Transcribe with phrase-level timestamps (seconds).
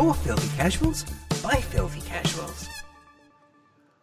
[0.00, 1.04] podcast for filthy casuals
[1.42, 2.68] by filthy casuals.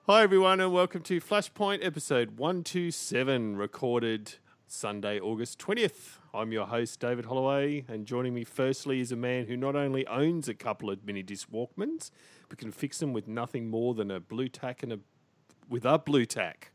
[0.06, 4.36] Hi, everyone, and welcome to Flashpoint episode 127, recorded
[4.68, 6.20] Sunday, August 20th.
[6.34, 10.06] I'm your host, David Holloway, and joining me firstly is a man who not only
[10.08, 12.12] owns a couple of mini disc Walkmans,
[12.48, 15.00] but can fix them with nothing more than a Blu Tack and a
[15.68, 16.72] with a Blu Tack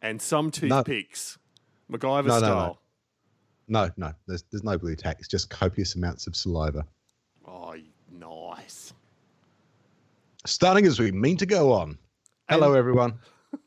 [0.00, 1.38] and some toothpicks.
[1.90, 2.38] MacGyver No, no, no.
[2.38, 2.80] style.
[3.66, 5.16] No, no, there's there's no Blu Tack.
[5.18, 6.86] It's just copious amounts of saliva.
[7.46, 7.74] Oh,
[8.18, 8.92] nice.
[10.46, 11.98] Starting as we mean to go on.
[12.48, 13.14] Hello, And- everyone.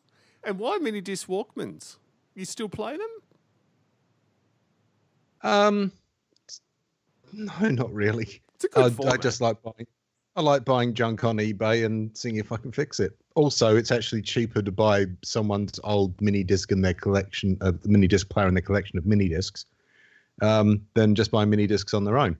[0.43, 1.97] And why mini disc Walkmans?
[2.33, 3.09] You still play them?
[5.43, 5.91] Um,
[7.33, 8.41] no, not really.
[8.55, 9.87] It's a good I, I just like buying.
[10.37, 13.17] I like buying junk on eBay and seeing if I can fix it.
[13.35, 17.89] Also, it's actually cheaper to buy someone's old mini disc in their collection, uh, the
[17.89, 19.65] mini disc player in their collection of mini discs,
[20.41, 22.37] um, than just buying mini discs on their own.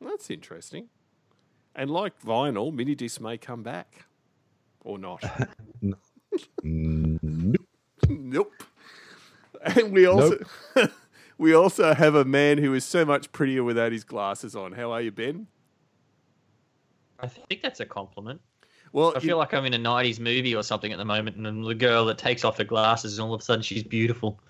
[0.00, 0.88] That's interesting.
[1.74, 4.06] And like vinyl, mini discs may come back.
[4.84, 5.24] Or not.
[6.62, 7.62] Nope.
[8.08, 8.62] nope.
[9.62, 10.38] And we also
[11.38, 14.72] we also have a man who is so much prettier without his glasses on.
[14.72, 15.46] How are you, Ben?
[17.18, 18.40] I think that's a compliment.
[18.92, 21.44] Well, I feel like I'm in a 90s movie or something at the moment, and
[21.44, 24.40] then the girl that takes off her glasses, and all of a sudden she's beautiful.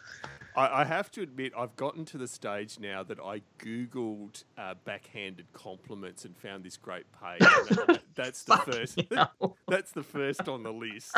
[0.58, 4.74] I, I have to admit, I've gotten to the stage now that I googled uh,
[4.84, 7.38] backhanded compliments and found this great page.
[7.40, 9.00] That- that's the first.
[9.68, 11.14] That's the first on the list.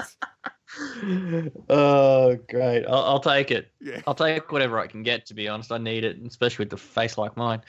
[1.69, 2.85] oh, great.
[2.87, 3.71] I'll, I'll take it.
[3.81, 4.01] Yeah.
[4.07, 5.73] I'll take whatever I can get, to be honest.
[5.73, 7.63] I need it, especially with the face like mine.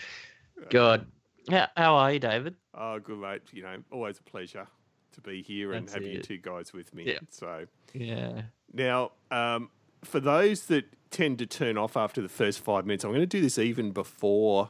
[0.69, 1.05] God.
[1.49, 2.55] How, how are you, David?
[2.73, 3.41] Oh, good mate.
[3.51, 4.67] You know, always a pleasure
[5.13, 7.03] to be here and That's have you two guys with me.
[7.05, 7.19] Yeah.
[7.29, 8.41] So Yeah.
[8.73, 9.69] now, um,
[10.03, 13.25] for those that tend to turn off after the first five minutes, I'm going to
[13.25, 14.69] do this even before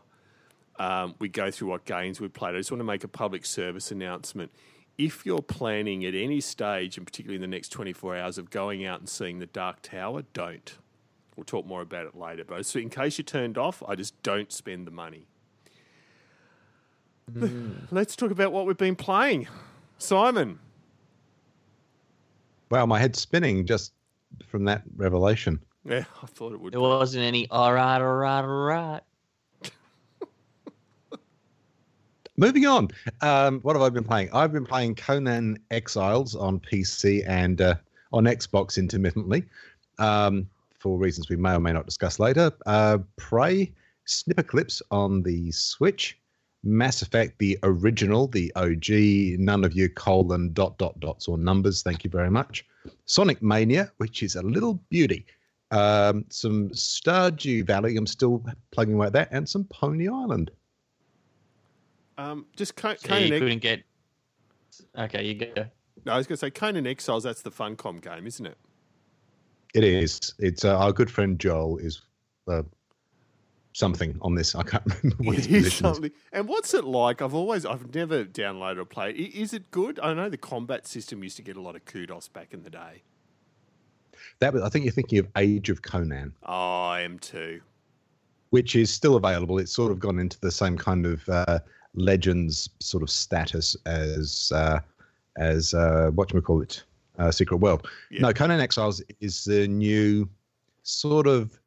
[0.80, 2.56] um, we go through what games we played.
[2.56, 4.52] I just want to make a public service announcement.
[4.97, 8.86] If you're planning at any stage, and particularly in the next 24 hours, of going
[8.86, 10.78] out and seeing the Dark Tower, don't.
[11.36, 12.44] We'll talk more about it later.
[12.44, 15.28] But so in case you turned off, I just don't spend the money.
[17.91, 19.47] Let's talk about what we've been playing.
[19.97, 20.59] Simon.
[22.70, 23.94] Wow, my head's spinning just
[24.47, 25.59] from that revelation.
[25.86, 26.74] Yeah, I thought it would.
[26.74, 29.02] There wasn't any, all right, all right, all right.
[32.38, 32.90] Moving on.
[33.22, 34.30] Um, what have I been playing?
[34.34, 37.75] I've been playing Conan Exiles on PC and uh,
[38.14, 39.44] on Xbox intermittently,
[39.97, 40.47] um,
[40.78, 42.52] for reasons we may or may not discuss later.
[42.68, 43.72] Uh, Prey,
[44.08, 46.20] Snipperclips on the Switch,
[46.63, 51.81] Mass Effect, the original, the OG, none of you colon dot dot dots or numbers.
[51.81, 52.66] Thank you very much.
[53.05, 55.25] Sonic Mania, which is a little beauty.
[55.72, 60.51] Um, some Stardew Valley, I'm still plugging away at that, and some Pony Island.
[62.17, 63.83] Um, just Co- So Conan you Ex- couldn't get.
[64.97, 65.66] Okay, you go.
[66.05, 67.23] No, I was going to say Conan Exiles.
[67.23, 68.57] That's the Funcom game, isn't it?
[69.73, 70.33] It is.
[70.39, 72.01] It's uh, our good friend Joel is
[72.47, 72.63] uh,
[73.74, 74.54] something on this.
[74.56, 75.94] I can't remember what his position is.
[75.94, 77.22] something- And what's it like?
[77.22, 79.16] I've always, I've never downloaded or played.
[79.16, 80.00] Is it good?
[80.02, 82.70] I know the combat system used to get a lot of kudos back in the
[82.70, 83.04] day.
[84.40, 86.52] That was, I think you're thinking of Age of Conan, Oh,
[86.88, 87.62] I am too.
[88.50, 89.58] which is still available.
[89.59, 91.59] It's sort of gone into the same kind of uh,
[91.94, 94.80] legends sort of status as uh,
[95.38, 96.84] as uh, what we call it,
[97.20, 97.88] uh, Secret World.
[98.09, 98.22] Yeah.
[98.22, 100.28] No, Conan Exiles is the new
[100.84, 101.58] sort of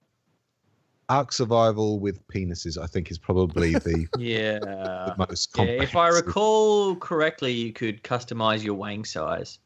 [1.08, 2.80] ARK survival with penises.
[2.80, 4.58] I think is probably the, Yeah.
[4.58, 5.56] the most.
[5.56, 9.58] Yeah, if I recall correctly, you could customize your wang size.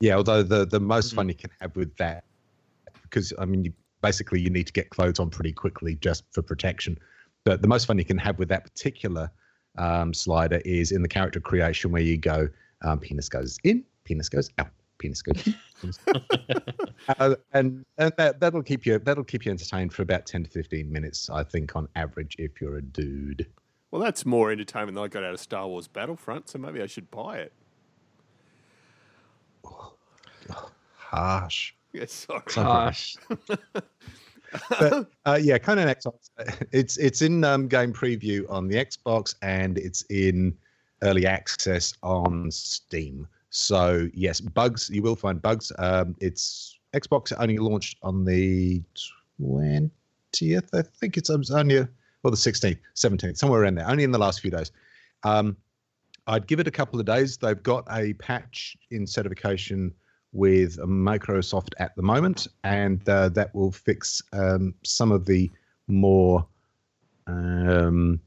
[0.00, 1.16] Yeah, although the the most Mhm.
[1.16, 2.24] fun you can have with that,
[3.02, 6.42] because I mean, you, basically you need to get clothes on pretty quickly just for
[6.42, 6.98] protection.
[7.44, 9.30] But the most fun you can have with that particular
[9.78, 12.48] um, slider is in the character creation where you go,
[12.82, 15.54] um, penis goes in, penis goes out, penis good.
[17.18, 20.50] uh, and and that that'll keep you that'll keep you entertained for about ten to
[20.50, 23.46] fifteen minutes, I think, on average, if you're a dude.
[23.90, 26.86] Well, that's more entertainment than I got out of Star Wars Battlefront, so maybe I
[26.86, 27.52] should buy it.
[30.96, 31.72] Harsh.
[31.92, 32.42] Yeah, sorry.
[32.54, 33.16] Gosh.
[34.68, 36.30] but uh, yeah, Conan Exiles.
[36.72, 40.56] It's it's in um, game preview on the Xbox and it's in
[41.02, 43.26] early access on Steam.
[43.56, 44.90] So yes, bugs.
[44.90, 45.72] You will find bugs.
[45.78, 48.82] Um, it's Xbox only launched on the
[49.38, 50.68] twentieth.
[50.74, 51.78] I think it's only
[52.22, 53.88] well the sixteenth, seventeenth, somewhere around there.
[53.88, 54.72] Only in the last few days.
[55.22, 55.56] Um,
[56.26, 57.38] I'd give it a couple of days.
[57.38, 59.94] They've got a patch in certification
[60.32, 65.50] with Microsoft at the moment, and uh, that will fix um, some of the
[65.88, 66.46] more
[67.26, 68.20] um,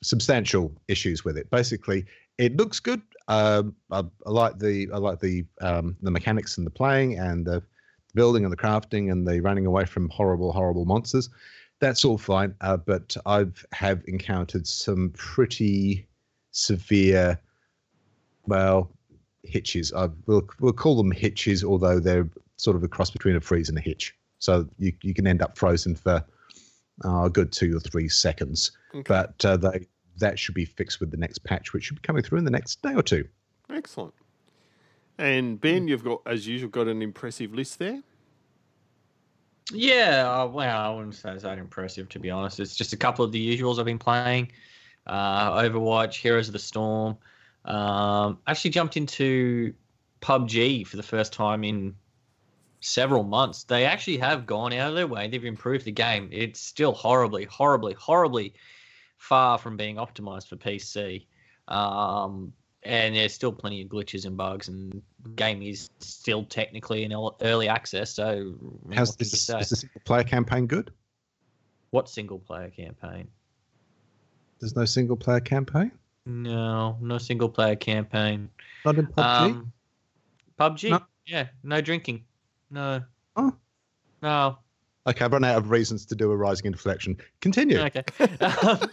[0.00, 1.50] substantial issues with it.
[1.50, 2.06] Basically,
[2.38, 3.02] it looks good.
[3.28, 7.46] Um, I, I like the I like the um, the mechanics and the playing and
[7.46, 7.62] the
[8.14, 11.30] building and the crafting and the running away from horrible horrible monsters.
[11.80, 12.54] That's all fine.
[12.60, 16.06] Uh, but I've have encountered some pretty
[16.52, 17.38] severe,
[18.46, 18.90] well,
[19.42, 19.92] hitches.
[19.92, 23.68] I we'll we'll call them hitches, although they're sort of a cross between a freeze
[23.68, 24.14] and a hitch.
[24.38, 26.24] So you you can end up frozen for
[27.04, 28.72] uh, a good two or three seconds.
[28.94, 29.02] Okay.
[29.06, 29.86] But uh, they
[30.18, 32.50] that should be fixed with the next patch, which should be coming through in the
[32.50, 33.26] next day or two.
[33.70, 34.14] Excellent.
[35.18, 38.02] And Ben, you've got, as usual, got an impressive list there.
[39.72, 42.60] Yeah, uh, well, I wouldn't say it's that impressive to be honest.
[42.60, 44.52] It's just a couple of the usuals I've been playing.
[45.06, 47.16] Uh, Overwatch, Heroes of the Storm.
[47.64, 49.72] Um, actually jumped into
[50.20, 51.94] PUBG for the first time in
[52.80, 53.64] several months.
[53.64, 55.28] They actually have gone out of their way.
[55.28, 56.28] They've improved the game.
[56.30, 58.54] It's still horribly, horribly, horribly
[59.28, 61.26] far from being optimized for PC.
[61.68, 67.04] Um, and there's still plenty of glitches and bugs, and the game is still technically
[67.04, 68.10] in early access.
[68.10, 68.54] So,
[68.92, 70.90] How's can is, is the single player campaign good?
[71.90, 73.28] What single player campaign?
[74.60, 75.92] There's no single player campaign.
[76.26, 78.50] No, no single player campaign.
[78.84, 79.22] Not in PUBG.
[79.22, 79.72] Um,
[80.60, 80.90] PUBG?
[80.90, 81.00] No.
[81.26, 82.24] Yeah, no drinking.
[82.70, 83.02] No.
[83.36, 83.54] Oh.
[84.20, 84.58] No.
[85.06, 87.16] okay, I've run out of reasons to do a rising inflection.
[87.40, 87.78] Continue.
[87.78, 88.04] Okay.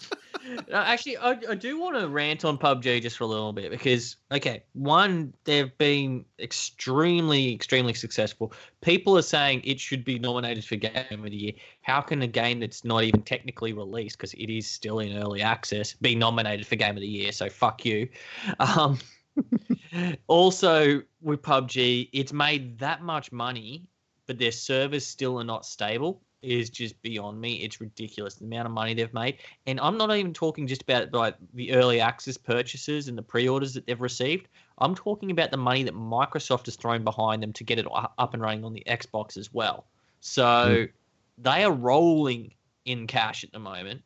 [0.74, 4.18] actually, I, I do want to rant on PUBG just for a little bit because,
[4.32, 8.54] okay, one, they've been extremely, extremely successful.
[8.82, 11.54] People are saying it should be nominated for Game of the Year.
[11.82, 15.42] How can a game that's not even technically released, because it is still in early
[15.42, 17.32] access, be nominated for Game of the Year?
[17.32, 18.08] So fuck you.
[18.60, 19.00] Um,
[20.28, 23.86] also, with PUBG, it's made that much money,
[24.28, 26.22] but their servers still are not stable.
[26.44, 27.58] Is just beyond me.
[27.58, 31.14] It's ridiculous the amount of money they've made, and I'm not even talking just about
[31.14, 34.48] like the early access purchases and the pre-orders that they've received.
[34.80, 38.34] I'm talking about the money that Microsoft has thrown behind them to get it up
[38.34, 39.86] and running on the Xbox as well.
[40.22, 40.88] So
[41.38, 42.56] they are rolling
[42.86, 44.02] in cash at the moment,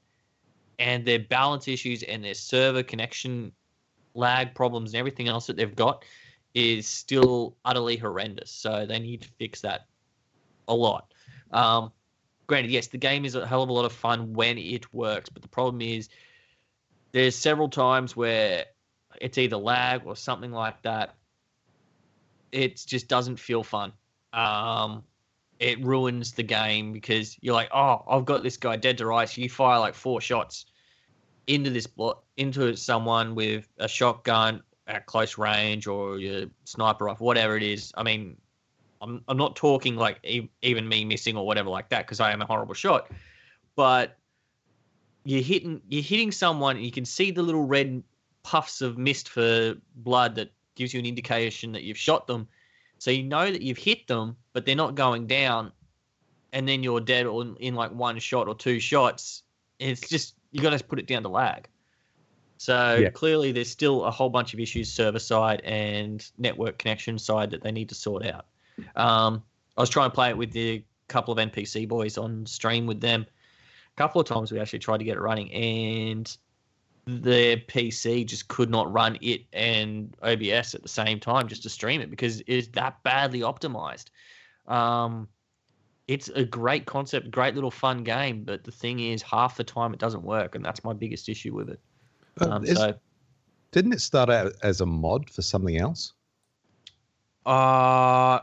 [0.78, 3.54] and their balance issues and their server connection
[4.14, 6.04] lag problems and everything else that they've got
[6.54, 8.52] is still utterly horrendous.
[8.52, 9.86] So they need to fix that
[10.68, 11.14] a lot.
[11.52, 11.94] Um,
[12.48, 15.30] granted, yes, the game is a hell of a lot of fun when it works,
[15.30, 16.10] but the problem is
[17.12, 18.66] there's several times where
[19.22, 21.16] it's either lag or something like that.
[22.52, 23.94] It just doesn't feel fun.
[24.34, 25.04] Um,
[25.60, 29.38] it ruins the game because you're like, oh, I've got this guy dead to rights.
[29.38, 30.66] You fire like four shots
[31.48, 37.26] into this blo- into someone with a shotgun at close range or your sniper rifle,
[37.26, 37.94] whatever it is.
[37.96, 38.38] I mean,
[39.06, 42.32] I'm I'm not talking like e- even me missing or whatever like that because I
[42.32, 43.10] am a horrible shot,
[43.76, 44.18] but
[45.24, 48.04] you're hitting you're hitting someone and you can see the little red
[48.44, 52.48] puffs of mist for blood that gives you an indication that you've shot them.
[53.00, 55.72] So you know that you've hit them, but they're not going down,
[56.54, 59.44] and then you're dead or in, like one shot or two shots.
[59.80, 61.68] It's just you got to put it down to lag.
[62.58, 63.10] So Yeah.
[63.10, 67.62] clearly, there's still a whole bunch of issues server side and network connection side that
[67.64, 68.46] they need to sort out.
[68.96, 69.44] Um,
[69.78, 73.00] I was trying to play it with the couple of NPC boys on stream with
[73.02, 73.26] them.
[73.96, 76.36] A couple of times we actually tried to get it running, and
[77.06, 81.70] their PC just could not run it and OBS at the same time just to
[81.70, 84.06] stream it because it is that badly optimized.
[84.68, 85.28] Um,
[86.08, 89.94] it's a great concept, great little fun game, but the thing is, half the time
[89.94, 91.80] it doesn't work, and that's my biggest issue with it.
[92.40, 92.94] Um, is- so,
[93.72, 96.14] didn't it start out as a mod for something else?
[97.46, 98.40] uh,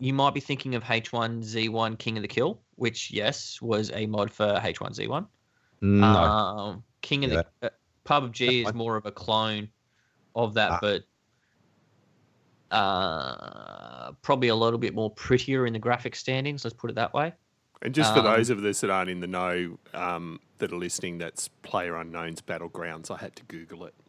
[0.00, 4.30] you might be thinking of H1Z1 King of the Kill, which yes was a mod
[4.32, 5.26] for H1Z1.
[5.82, 6.06] No.
[6.06, 7.70] Um, King of Yeah, the uh,
[8.06, 9.68] PUBG is more of a clone
[10.34, 10.78] of that, Ah.
[10.80, 11.02] but
[12.70, 16.64] uh, probably a little bit more prettier in the graphic standings.
[16.64, 17.32] Let's put it that way.
[17.82, 20.76] And just for Um, those of us that aren't in the know um, that are
[20.78, 23.10] listening, that's Player Unknown's Battlegrounds.
[23.10, 23.94] I had to Google it.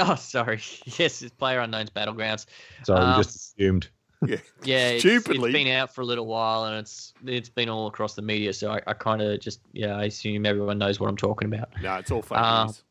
[0.00, 0.60] Oh, sorry.
[0.98, 2.46] Yes, it's Player Unknown's Battlegrounds.
[2.84, 3.88] Sorry, um, we just assumed.
[4.26, 5.52] Yeah, Yeah, it's, it's Stupidly.
[5.52, 8.52] been out for a little while, and it's it's been all across the media.
[8.52, 11.68] So I, I kind of just yeah, I assume everyone knows what I'm talking about.
[11.82, 12.82] no, it's all fake Uh, news.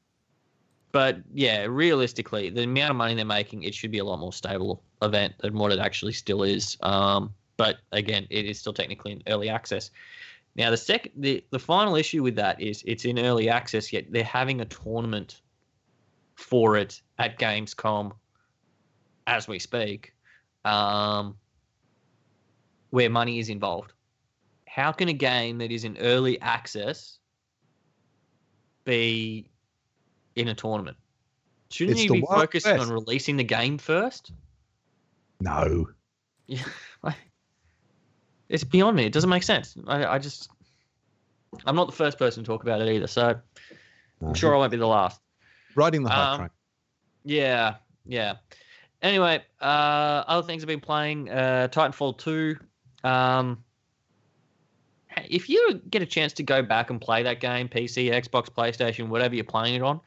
[0.94, 4.32] But yeah, realistically, the amount of money they're making, it should be a lot more
[4.34, 6.78] stable event than what it actually still is.
[6.82, 9.92] Um, but again, it is still technically in early access.
[10.56, 14.06] Now, the second, the, the final issue with that is it's in early access, yet
[14.12, 15.42] they're having a tournament
[16.36, 18.14] for it at Gamescom
[19.28, 20.14] as we speak,
[20.68, 21.36] um,
[22.90, 23.94] where money is involved.
[24.68, 27.18] How can a game that is in early access
[28.84, 29.50] be
[30.36, 30.98] in a tournament?
[31.70, 32.88] Shouldn't It's you be focusing West.
[32.88, 34.32] on releasing the game first?
[35.42, 35.88] No.
[36.48, 36.64] Yeah,
[38.50, 39.06] it's beyond me.
[39.06, 39.76] It doesn't make sense.
[39.88, 40.50] I, I just,
[41.66, 43.36] I'm not the first person to talk about it either, so
[44.22, 44.30] no.
[44.30, 45.20] I'm sure I won't be the last.
[45.76, 46.50] Riding the hype Um, train.
[47.26, 48.36] Yeah, yeah.
[49.02, 52.58] Anyway, uh, other things I've been playing: uh, Titanfall two.
[53.04, 53.64] Um,
[55.30, 59.08] if you get a chance to go back and play that game, PC, Xbox, PlayStation,
[59.10, 60.00] whatever you're playing it on,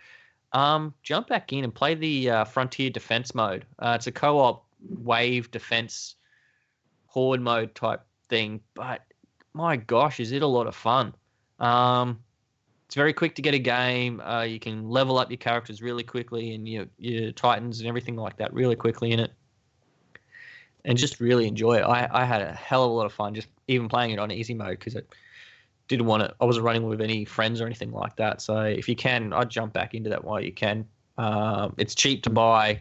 [0.53, 3.65] um, jump back in and play the uh, Frontier Defense mode.
[3.79, 4.65] Uh, it's a co-op
[5.03, 6.17] wave defense
[7.07, 9.03] horde mode type thing, but
[9.53, 11.15] my gosh, is it a lot of fun?
[11.59, 12.21] Um,
[12.91, 14.21] it's very quick to get a game.
[14.21, 18.17] Uh, you can level up your characters really quickly and your your titans and everything
[18.17, 19.33] like that really quickly in it,
[20.85, 21.83] and just really enjoy it.
[21.83, 24.33] I, I had a hell of a lot of fun just even playing it on
[24.33, 25.03] easy mode because I
[25.87, 26.35] didn't want to.
[26.41, 28.43] I wasn't running with any friends or anything like that.
[28.43, 30.85] So if you can, I'd jump back into that while you can.
[31.17, 32.81] Um, it's cheap to buy.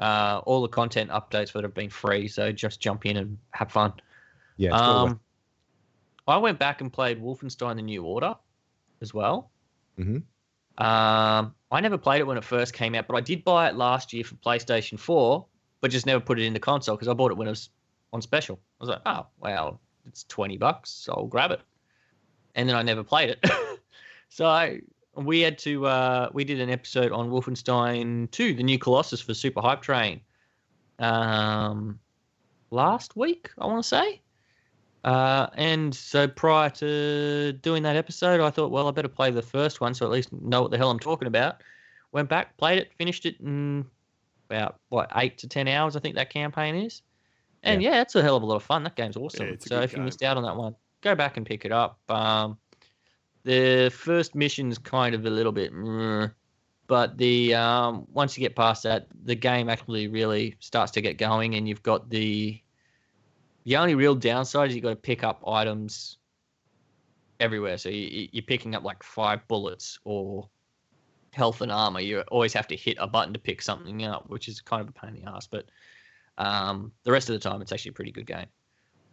[0.00, 3.70] Uh, all the content updates that have been free, so just jump in and have
[3.70, 3.92] fun.
[4.56, 4.70] Yeah.
[4.70, 5.20] It's well worth- Um,
[6.26, 8.34] I went back and played Wolfenstein: The New Order
[9.00, 9.50] as well.
[9.98, 10.22] Mhm.
[10.78, 13.76] Um, I never played it when it first came out, but I did buy it
[13.76, 15.44] last year for PlayStation 4,
[15.80, 17.70] but just never put it in the console because I bought it when it was
[18.12, 18.60] on special.
[18.80, 21.60] I was like, oh, wow, it's 20 bucks, so I'll grab it.
[22.54, 23.50] And then I never played it.
[24.28, 24.80] so I,
[25.14, 29.34] we had to, uh, we did an episode on Wolfenstein 2, The New Colossus for
[29.34, 30.20] Super Hype Train
[30.98, 31.98] um,
[32.70, 34.20] last week, I want to say.
[35.06, 39.40] Uh, and so prior to doing that episode, I thought, well, I better play the
[39.40, 41.62] first one so at least know what the hell I'm talking about.
[42.10, 43.86] Went back, played it, finished it in
[44.50, 47.02] about what eight to ten hours, I think that campaign is.
[47.62, 48.82] And yeah, it's a hell of a lot of fun.
[48.82, 49.46] That game's awesome.
[49.46, 51.98] Yeah, so if you missed out on that one, go back and pick it up.
[52.08, 52.58] Um,
[53.44, 55.72] the first mission's kind of a little bit,
[56.88, 61.16] but the um, once you get past that, the game actually really starts to get
[61.16, 62.60] going, and you've got the
[63.66, 66.18] the only real downside is you got to pick up items
[67.40, 67.76] everywhere.
[67.76, 70.48] So you, you're picking up like five bullets or
[71.32, 72.00] health and armor.
[72.00, 74.88] You always have to hit a button to pick something up, which is kind of
[74.88, 75.48] a pain in the ass.
[75.48, 75.66] But
[76.38, 78.46] um, the rest of the time, it's actually a pretty good game.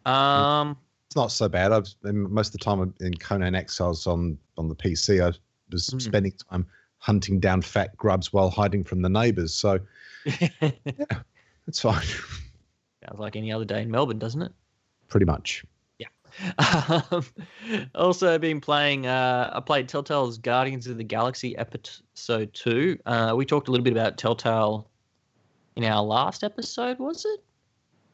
[0.05, 1.71] Um, it's not so bad.
[1.71, 5.33] I've most of the time in Conan Exiles on on the PC, I
[5.71, 6.01] was Mhm.
[6.01, 6.67] spending time
[6.99, 9.53] hunting down fat grubs while hiding from the neighbours.
[9.53, 9.79] So
[11.67, 12.05] it's fine,
[13.05, 14.51] sounds like any other day in Melbourne, doesn't it?
[15.09, 15.63] pretty much.
[16.57, 17.23] Um,
[17.93, 19.05] also been playing.
[19.05, 22.97] Uh, I played Telltale's Guardians of the Galaxy episode two.
[23.05, 24.89] Uh, we talked a little bit about Telltale
[25.75, 27.39] in our last episode, was it?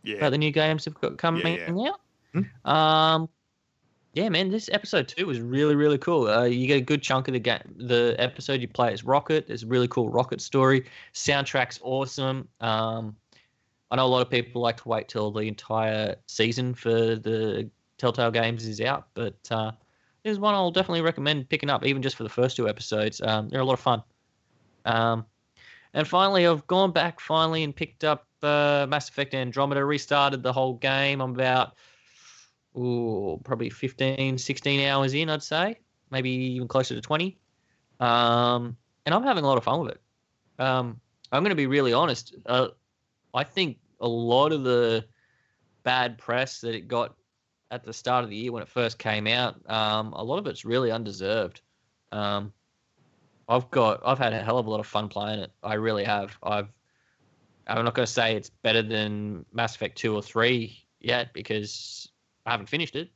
[0.04, 0.18] Yeah.
[0.18, 1.94] About the new games have got coming Yeah,
[2.36, 2.70] out.
[2.70, 3.30] Um,
[4.14, 6.28] yeah, man, this episode two was really really cool.
[6.28, 7.62] Uh, you get a good chunk of the game.
[7.78, 9.46] The episode you play as Rocket.
[9.50, 10.86] It's a really cool Rocket story.
[11.14, 12.50] Soundtrack's awesome.
[12.60, 13.16] Um,
[13.92, 17.70] I know a lot of people like to wait till the entire season for the
[17.98, 19.72] Telltale games is out, but uh,
[20.24, 23.22] there's one I'll definitely recommend picking up, even just for the first two episodes.
[23.22, 24.04] Um, they're a lot of fun.
[24.86, 25.26] Um,
[25.94, 30.54] and finally, I've gone back finally and picked up uh, Mass Effect Andromeda, restarted the
[30.54, 31.22] whole game.
[31.22, 31.74] I'm about,
[32.78, 35.78] ooh, probably 15, 16 hours in, I'd say,
[36.12, 37.38] maybe even closer to 20.
[38.00, 40.02] Um, and I'm having a lot of fun with it.
[40.60, 41.00] Um,
[41.32, 42.36] I'm going to be really honest.
[42.46, 42.70] Uh,
[43.34, 45.06] I think a lot of the
[45.84, 47.16] bad press that it got
[47.72, 50.48] at the start of the year when it first came out, um, a lot of
[50.48, 51.62] it's really undeserved.
[52.12, 52.52] Um,
[53.48, 55.52] I've got, I've had a hell of a lot of fun playing it.
[55.64, 56.38] I really have.
[56.42, 56.72] I've,
[57.68, 62.10] I'm not going to say it's better than Mass Effect two or three yet because
[62.46, 63.12] I haven't finished it.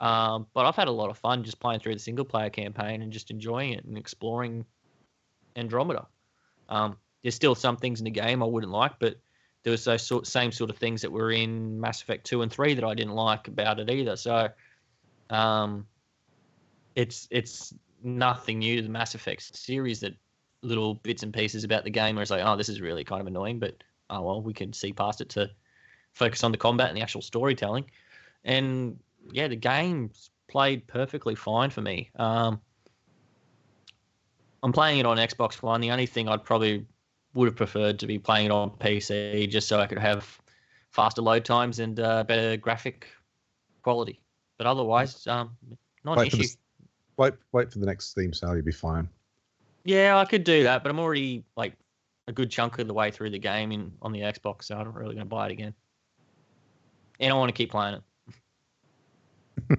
[0.00, 3.00] Um, but I've had a lot of fun just playing through the single player campaign
[3.00, 4.66] and just enjoying it and exploring
[5.56, 6.06] Andromeda.
[6.68, 9.16] Um, there's still some things in the game I wouldn't like, but
[9.66, 12.52] there was those sort, same sort of things that were in Mass Effect two and
[12.52, 14.14] three that I didn't like about it either.
[14.14, 14.48] So,
[15.28, 15.88] um,
[16.94, 19.98] it's it's nothing new to the Mass Effect series.
[19.98, 20.14] That
[20.62, 23.20] little bits and pieces about the game where it's like, oh, this is really kind
[23.20, 25.50] of annoying, but oh well, we can see past it to
[26.12, 27.90] focus on the combat and the actual storytelling.
[28.44, 29.00] And
[29.32, 32.10] yeah, the game's played perfectly fine for me.
[32.14, 32.60] Um,
[34.62, 35.80] I'm playing it on Xbox One.
[35.80, 36.86] The only thing I'd probably
[37.36, 40.40] would have preferred to be playing it on PC just so I could have
[40.90, 43.06] faster load times and uh, better graphic
[43.82, 44.20] quality.
[44.58, 45.50] But otherwise, um,
[46.04, 46.48] not an Wait for, issue.
[46.48, 46.86] the,
[47.18, 48.54] wait, wait for the next Steam sale.
[48.56, 49.08] You'll be fine.
[49.84, 51.74] Yeah, I could do that, but I'm already like
[52.26, 54.86] a good chunk of the way through the game in on the Xbox, so I'm
[54.86, 55.74] not really going to buy it again.
[57.20, 58.00] And I want to keep playing
[59.68, 59.78] it.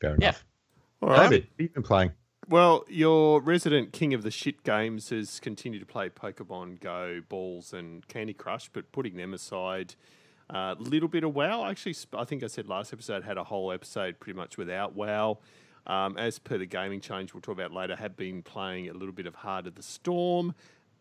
[0.00, 0.28] Fair Yeah.
[0.28, 0.44] enough.
[1.02, 1.24] All David, right.
[1.30, 2.10] what have you been playing?
[2.50, 7.72] Well, your resident king of the shit games has continued to play Pokemon Go, Balls,
[7.72, 9.94] and Candy Crush, but putting them aside,
[10.48, 11.64] a little bit of WoW.
[11.64, 15.38] Actually, I think I said last episode had a whole episode pretty much without WoW.
[15.86, 19.14] Um, as per the gaming change we'll talk about later, have been playing a little
[19.14, 20.52] bit of Heart of the Storm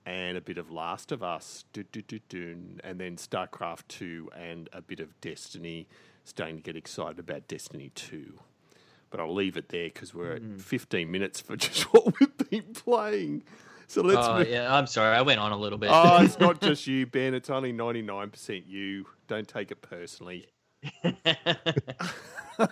[0.06, 1.88] and a bit of Last of Us, and
[3.00, 5.88] then StarCraft 2 and a bit of Destiny.
[6.26, 8.40] Starting to get excited about Destiny 2.
[9.10, 12.74] But I'll leave it there because we're at 15 minutes for just what we've been
[12.74, 13.44] playing.
[13.88, 14.50] So let's Oh, move.
[14.50, 15.16] yeah, I'm sorry.
[15.18, 15.90] I went on a little bit.
[15.92, 17.34] Oh, it's not just you, Ben.
[17.34, 19.08] It's only 99% you.
[19.28, 20.48] Don't take it personally.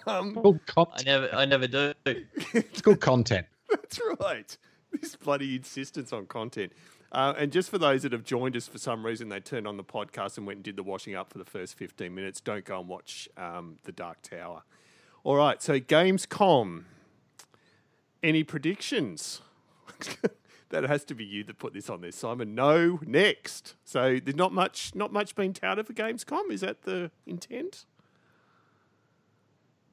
[0.06, 1.94] Um, It's called, I never, I never do.
[2.06, 3.46] it's called content.
[3.70, 4.58] That's right.
[4.92, 6.74] This bloody insistence on content.
[7.10, 9.78] Uh, and just for those that have joined us for some reason, they turned on
[9.78, 12.42] the podcast and went and did the washing up for the first 15 minutes.
[12.42, 14.64] Don't go and watch um, The Dark Tower.
[15.28, 16.86] All right, so Gamescom.
[18.24, 19.42] Any predictions?
[20.70, 22.56] that has to be you that put this on there, Simon.
[22.56, 23.76] No, next.
[23.84, 26.50] So there's not much, not much being touted for Gamescom.
[26.50, 27.84] Is that the intent?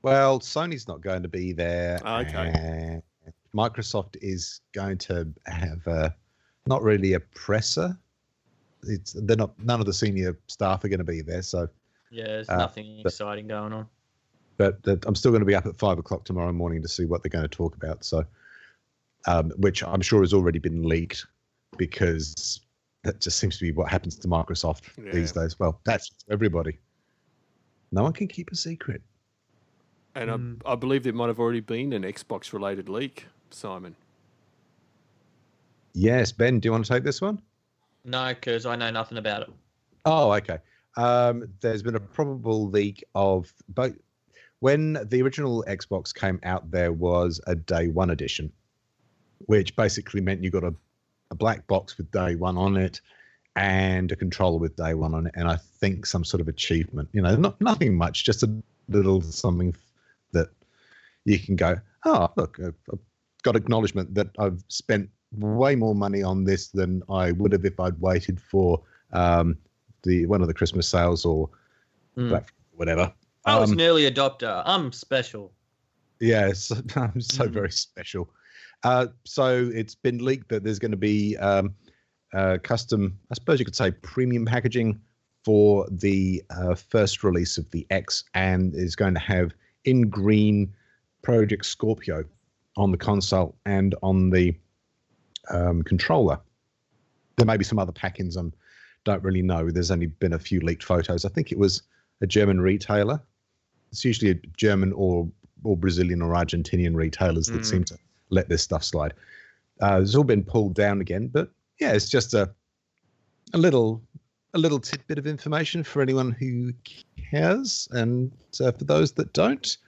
[0.03, 1.99] Well, Sony's not going to be there.
[2.07, 3.03] Okay.
[3.53, 6.15] Microsoft is going to have a,
[6.67, 7.99] not really a presser.
[8.85, 9.59] It's they're not.
[9.59, 11.43] None of the senior staff are going to be there.
[11.43, 11.67] So,
[12.13, 13.89] Yeah, there's Uh, nothing but- exciting going on.
[14.57, 17.05] But that- I'm still going to be up at five o'clock tomorrow morning to see
[17.05, 18.05] what they're going to talk about.
[18.05, 18.25] So,
[19.27, 21.27] um, which I'm sure has already been leaked
[21.77, 22.61] because
[23.03, 24.83] that just seems to be what happens to Microsoft
[25.13, 25.59] these days.
[25.59, 26.79] Well, that's everybody.
[27.93, 29.03] No one can keep a secret.
[30.15, 30.63] And Mm.
[30.65, 33.97] I, I believe there might have already been an Xbox related leak, Simon.
[35.93, 37.41] Yes, Ben, do you want to take this one?
[38.05, 39.51] No, because I know nothing about it.
[40.05, 40.59] Oh, okay.
[40.97, 43.97] Um, there's been a probable leak of both.
[44.65, 48.51] When the original Xbox came out, there was a day one edition,
[49.41, 50.73] which basically meant you got a,
[51.31, 53.03] a black box with day one on it
[53.57, 57.11] and a controller with day one on it, and I think some sort of achievement.
[57.13, 58.51] You know, not nothing much, just a
[58.89, 59.77] little something
[60.33, 60.49] that
[61.27, 63.01] you can go, oh, look, I've I've
[63.43, 67.79] got acknowledgement that I've spent way more money on this than I would have if
[67.79, 68.81] I'd waited for
[69.13, 69.59] um,
[70.05, 71.51] the one of the Christmas sales or
[72.17, 72.45] Mm.
[72.77, 73.13] Whatever.
[73.45, 74.63] I was Um, an early adopter.
[74.65, 75.53] I'm special.
[76.21, 77.53] Yeah, it's, I'm so Mhm.
[77.53, 78.31] very special.
[78.83, 81.75] Uh, so it's been leaked that there's going to be um,
[82.33, 85.01] uh, custom, I suppose you could say, premium packaging
[85.45, 89.53] for the uh, first release of the X, and is going to have
[89.85, 90.75] in green
[91.23, 92.25] Project Scorpio
[92.77, 94.55] on the console and on the
[95.51, 96.39] um, controller.
[97.37, 98.37] There may be some other pack-ins.
[98.37, 98.43] I
[99.05, 99.71] don't really know.
[99.71, 101.25] There's only been a few leaked photos.
[101.25, 101.83] I think it was
[102.23, 103.21] a German retailer.
[103.95, 105.29] It's usually a German or
[105.63, 107.65] or Brazilian or Argentinian retailers that Mm.
[107.65, 107.97] seem to
[108.31, 109.15] let this stuff slide.
[109.81, 111.49] Uh, it's all been pulled down again, but
[111.81, 112.53] yeah, it's just a
[113.55, 114.03] a little
[114.53, 116.73] a little tidbit of information for anyone who
[117.31, 119.79] cares, and uh, for those that don't.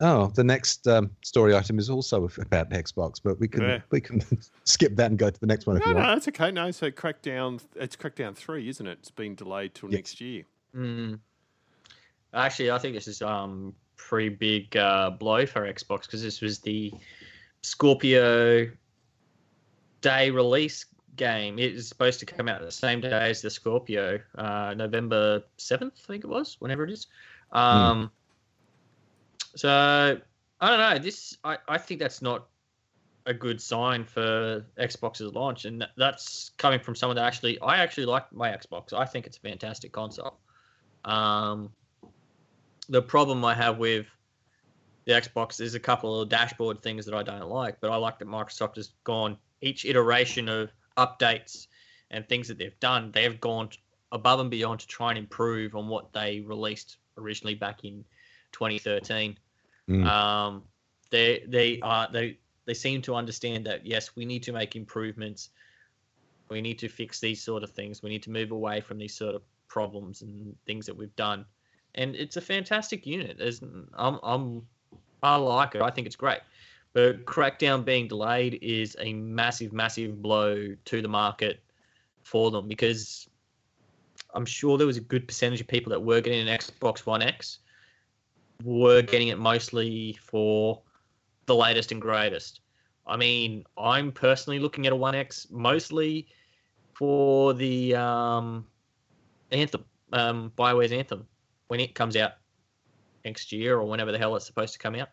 [0.00, 3.80] Oh, the next um, story item is also about Xbox, but we can Yeah.
[3.90, 4.22] we can
[4.64, 6.14] skip that and go to the next one if you no, want.
[6.14, 6.52] that's okay.
[6.52, 8.98] No, so Crackdown, it's Crackdown 3, isn't it?
[9.00, 9.96] It's been delayed till Yes.
[9.98, 10.44] next year.
[10.74, 11.18] Mm.
[12.34, 16.58] Actually, I think this is um pretty big uh, blow for Xbox because this was
[16.60, 16.92] the
[17.62, 18.70] Scorpio
[20.00, 20.86] Day release
[21.16, 21.58] game.
[21.58, 26.00] It is supposed to come out the same day as the Scorpio, uh, November seventh,
[26.04, 27.08] I think it was, whenever it is.
[27.52, 28.10] Um,
[29.56, 30.20] So
[30.60, 30.98] I don't know.
[30.98, 32.46] This I, I think that's not
[33.26, 38.06] a good sign for Xbox's launch, and that's coming from someone that actually I actually
[38.06, 38.92] like my Xbox.
[38.92, 40.38] I think it's a fantastic console.
[41.04, 41.70] Um,
[42.88, 44.06] the problem I have with
[45.04, 48.18] the Xbox is a couple of dashboard things that I don't like, but I like
[48.18, 51.66] that Microsoft has gone each iteration of updates
[52.10, 53.70] and things that they've done, they've gone
[54.12, 58.04] above and beyond to try and improve on what they released originally back in
[58.52, 59.38] 2013.
[59.88, 60.06] Mm.
[60.06, 60.62] Um,
[61.10, 65.50] they they are they they seem to understand that yes, we need to make improvements.
[66.50, 68.02] We need to fix these sort of things.
[68.02, 71.44] We need to move away from these sort of problems and things that we've done.
[71.94, 73.38] And it's a fantastic unit.
[73.38, 73.60] There's,
[73.94, 74.62] I'm, I'm,
[75.22, 75.82] I like it.
[75.82, 76.40] I think it's great.
[76.92, 81.60] But Crackdown being delayed is a massive, massive blow to the market
[82.22, 83.28] for them because
[84.34, 87.22] I'm sure there was a good percentage of people that were getting an Xbox One
[87.22, 87.58] X
[88.64, 90.80] were getting it mostly for
[91.46, 92.60] the latest and greatest.
[93.06, 96.26] I mean, I'm personally looking at a One X mostly
[96.94, 98.66] for the um,
[99.50, 101.26] Anthem, um, Bioware's Anthem,
[101.68, 102.32] when it comes out
[103.24, 105.08] next year or whenever the hell it's supposed to come out.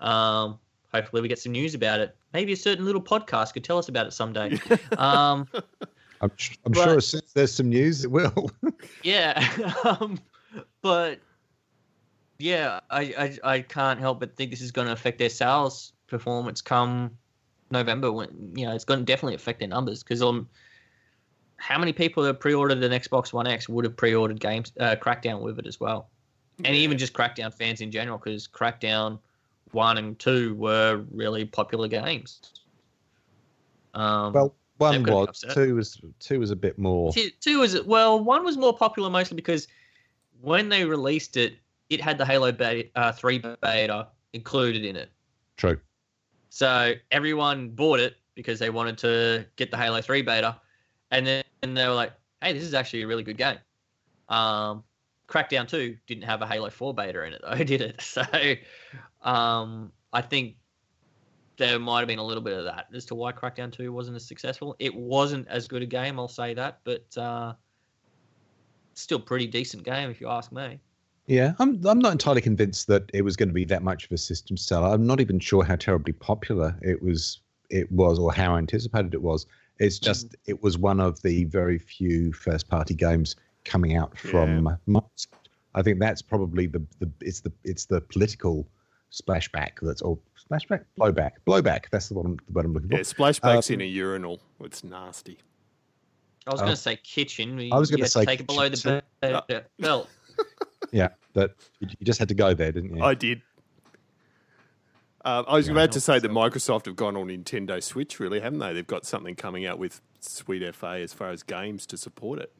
[0.00, 0.58] Um,
[0.92, 2.16] hopefully we get some news about it.
[2.32, 4.58] Maybe a certain little podcast could tell us about it someday.
[4.96, 5.46] um,
[6.20, 6.30] I'm,
[6.64, 8.50] I'm But- sure as soon as there's some news, it will.
[9.02, 10.18] yeah, um,
[10.82, 11.20] but
[12.38, 13.00] yeah, I,
[13.44, 17.16] I I can't help but think this is going to affect their sales performance come
[17.70, 18.10] November.
[18.12, 20.48] When you know it's going to definitely affect their numbers because um,
[21.58, 25.40] how many people that pre-ordered an Xbox One X would have pre-ordered games uh, Crackdown
[25.40, 26.08] with it as well,
[26.64, 29.18] and even just Crackdown fans in general because Crackdown
[29.72, 32.40] one and two were really popular games.
[33.94, 37.12] Um, well, one was, two was, two was a bit more.
[37.12, 39.66] Two, two was well, one was more popular mostly because
[40.40, 41.54] when they released it,
[41.90, 45.10] it had the Halo beta, uh, three beta included in it.
[45.56, 45.78] True.
[46.50, 50.56] So everyone bought it because they wanted to get the Halo three beta,
[51.10, 53.58] and then and they were like, "Hey, this is actually a really good game."
[54.28, 54.84] Um,
[55.28, 58.00] Crackdown two didn't have a Halo four beta in it though, did it?
[58.00, 58.22] So
[59.22, 60.56] um, I think
[61.58, 64.16] there might have been a little bit of that as to why Crackdown 2 wasn't
[64.16, 64.76] as successful.
[64.78, 67.54] It wasn't as good a game, I'll say that, but uh,
[68.94, 70.80] still pretty decent game if you ask me.
[71.26, 74.12] Yeah, I'm I'm not entirely convinced that it was going to be that much of
[74.12, 74.88] a system seller.
[74.88, 79.20] I'm not even sure how terribly popular it was it was or how anticipated it
[79.20, 79.44] was.
[79.78, 84.78] It's just it was one of the very few first party games coming out from
[84.88, 85.26] Microsoft.
[85.74, 88.66] I think that's probably the, the it's the it's the political
[89.12, 92.96] splashback that's all splashback blowback blowback that's the one I'm, the word I'm looking for.
[92.96, 94.40] Yeah, splashbacks Um, in a urinal.
[94.60, 95.38] It's nasty.
[96.46, 96.64] I was Oh.
[96.64, 97.58] going to say kitchen.
[97.58, 100.08] You- I was gonna say take it below the kitchen be- be- belt.
[100.92, 103.02] Yeah, that you you just had to go there, didn't you?
[103.02, 103.42] I did.
[105.24, 106.30] Um, I was Yeah, about to say that.
[106.30, 108.72] Microsoft have gone on Nintendo Switch, really, haven't they?
[108.72, 112.52] They've got something coming out with Sweet FA as far as games to support it.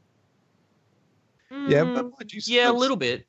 [1.51, 3.27] yeah, Mm, but you, yeah, a little bit.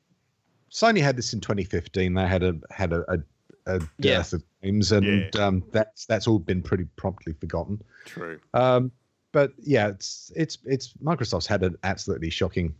[0.72, 2.14] Sony had this in 2015.
[2.14, 3.18] They had a had a, a,
[3.76, 4.20] a Yeah.
[4.32, 5.46] of games, and Yeah.
[5.46, 7.80] um, that's that's all been pretty promptly forgotten.
[8.04, 8.38] True.
[8.54, 8.92] Um,
[9.32, 12.74] but yeah, it's it's it's Microsoft's had an absolutely shocking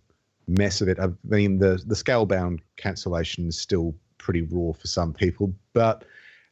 [0.47, 0.99] mess of it.
[1.01, 6.05] I mean, the the Scalebound cancellation is still pretty raw for some people, but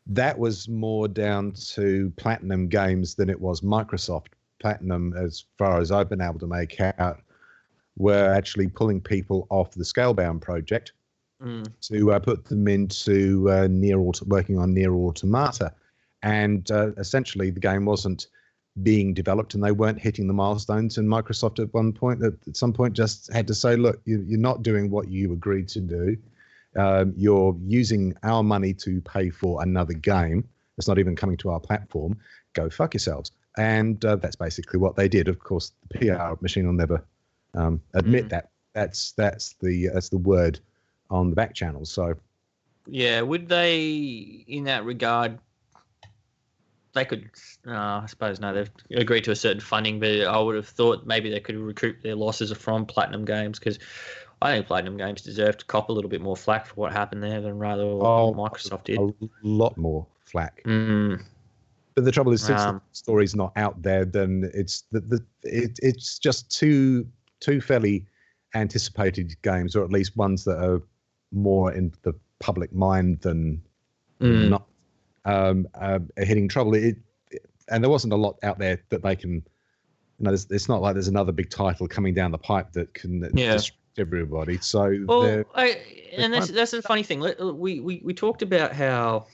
[0.09, 4.29] that was more down to Platinum Games than it was Microsoft.
[4.61, 7.21] Platinum, as far as I've been able to make out,
[7.97, 10.92] were actually pulling people off the Scalebound project
[11.40, 11.73] Mm.
[11.83, 15.73] to uh, put them into uh, near auto, working on NieR Automata,
[16.25, 18.27] and uh, essentially the game wasn't
[18.83, 20.99] being developed and they weren't hitting the milestones.
[20.99, 24.37] And Microsoft at one point, at, at some point, just had to say, "Look, you're
[24.37, 26.16] not doing what you agreed to do.
[26.76, 31.50] Um, you're using our money to pay for another game that's not even coming to
[31.50, 32.18] our platform.
[32.52, 35.26] Go fuck yourselves." And uh, that's basically what they did.
[35.28, 37.04] Of course, the PR machine will never
[37.54, 38.31] um, admit Mm.
[38.31, 38.50] that.
[38.74, 40.61] That's that's the that's the word
[41.11, 41.90] on the back channels.
[41.90, 42.14] So
[42.87, 45.38] Yeah, would they, in that regard,
[46.94, 47.31] they could,
[47.66, 51.07] uh, I suppose, no, they've agreed to a certain funding, but I would have thought
[51.07, 53.78] maybe they could recoup their losses from Platinum Games because
[54.40, 57.22] I think Platinum Games deserve to cop a little bit more flack for what happened
[57.22, 58.98] there than rather Oh, Microsoft did.
[58.98, 60.62] a lot more flack.
[60.64, 61.22] Mm,
[61.94, 65.24] But the trouble is, since Um, the story's not out there, then it's the, the
[65.42, 67.07] it, it's just two
[67.40, 68.07] two fairly
[68.55, 70.83] anticipated games, or at least ones that are
[71.33, 73.61] more in the public mind than
[74.20, 74.48] mm.
[74.48, 74.66] not
[75.24, 76.74] um, uh, hitting trouble.
[76.74, 76.96] It,
[77.68, 79.42] and there wasn't a lot out there that they can.
[80.20, 82.92] You know, there's, it's not like there's another big title coming down the pipe that
[82.94, 83.53] can Yeah.
[83.55, 84.59] distract everybody.
[84.59, 85.81] So Well, they're- I,
[86.17, 87.21] and that's that's the funny thing.
[87.21, 89.27] We, we we talked about how,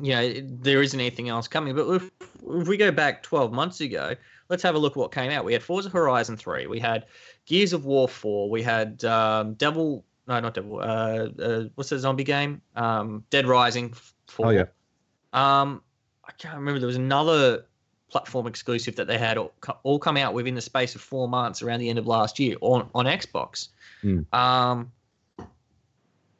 [0.00, 1.74] you know, there isn't anything else coming.
[1.74, 4.14] But if, if we go back twelve months ago,
[4.48, 5.44] let's have a look at what came out.
[5.44, 6.66] We had Forza Horizon three.
[6.66, 7.06] We had
[7.46, 8.48] Gears of War four.
[8.50, 10.04] We had um, Devil.
[10.26, 10.78] No, not Devil.
[10.80, 12.62] Uh, uh, what's the zombie game?
[12.76, 13.92] Um, Dead Rising
[14.28, 14.46] four.
[14.46, 14.64] Oh, yeah.
[15.32, 15.82] Um,
[16.24, 16.78] I can't remember.
[16.78, 17.66] There was another
[18.12, 21.62] platform exclusive that they had all, all come out within the space of four months
[21.62, 23.68] around the end of last year on on Xbox.
[24.04, 24.32] Mm.
[24.34, 24.92] Um,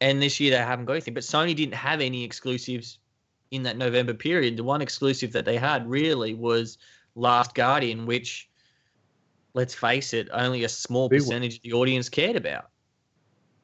[0.00, 1.14] and this year they haven't got anything.
[1.14, 2.98] But Sony didn't have any exclusives
[3.50, 4.56] in that November period.
[4.56, 6.78] The one exclusive that they had really was
[7.14, 8.48] Last Guardian, which,
[9.54, 12.68] let's face it, only a small percentage of the audience cared about.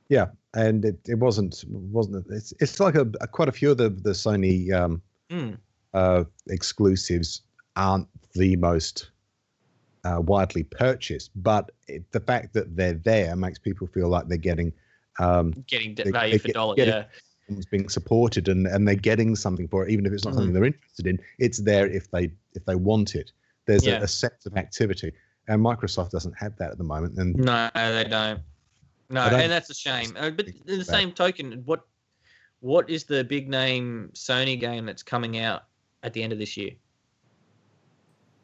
[0.08, 3.76] Yeah, and it, it wasn't wasn't it's it's like a, a quite a few of
[3.76, 5.58] the the Sony um, Mm.
[5.92, 7.42] uh, exclusives
[7.78, 9.10] aren't the most
[10.04, 14.36] uh, widely purchased, but it, the fact that they're there makes people feel like they're
[14.36, 14.72] getting
[15.18, 16.90] um, Getting They- value for get- dollar, get it.
[16.92, 17.04] yeah.
[17.48, 20.36] things being supported and, and they're getting something for it, even if it's not Mhm.
[20.36, 21.18] something they're interested in.
[21.38, 23.32] It's there if they if they want it.
[23.66, 24.00] There's Yeah.
[24.00, 25.12] a, a sense of activity,
[25.48, 27.16] and Microsoft doesn't have that at the moment.
[27.18, 28.40] And No, they don't.
[29.10, 30.14] No, don't and that's a shame.
[30.16, 31.80] Uh, but in the same token, what
[32.60, 35.62] what is the big name Sony game that's coming out
[36.02, 36.72] at the end of this year?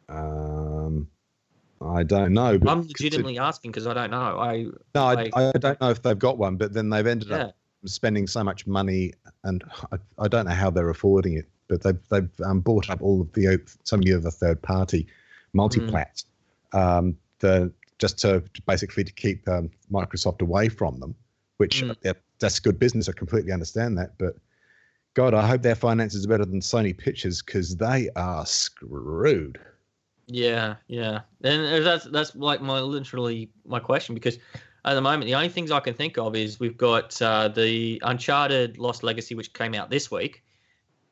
[0.09, 1.09] Um,
[1.85, 2.59] I don't know.
[2.59, 4.39] But I'm legitimately asking because I don't know.
[4.39, 7.29] I No, I, like- I don't know if they've got one, but then they've ended
[7.29, 7.37] yeah.
[7.37, 11.83] up spending so much money, and I, I don't know how they're affording it, but
[11.83, 15.07] they've they've um, bought up all of the some of the third party
[15.55, 16.25] multiplats,
[16.73, 21.15] um, the just to basically to keep um, Microsoft away from them,
[21.59, 21.97] which Mm.
[22.03, 23.09] yeah, that's good business.
[23.09, 24.37] I completely understand that, but
[25.15, 29.61] God, I hope their finances are better than Sony Pictures because they are screwed.
[30.27, 34.39] Yeah, yeah, and that's that's like my literally my question because
[34.87, 38.01] at the moment the only things I can think of is we've got uh, the
[38.05, 40.43] Uncharted Lost Legacy which came out this week,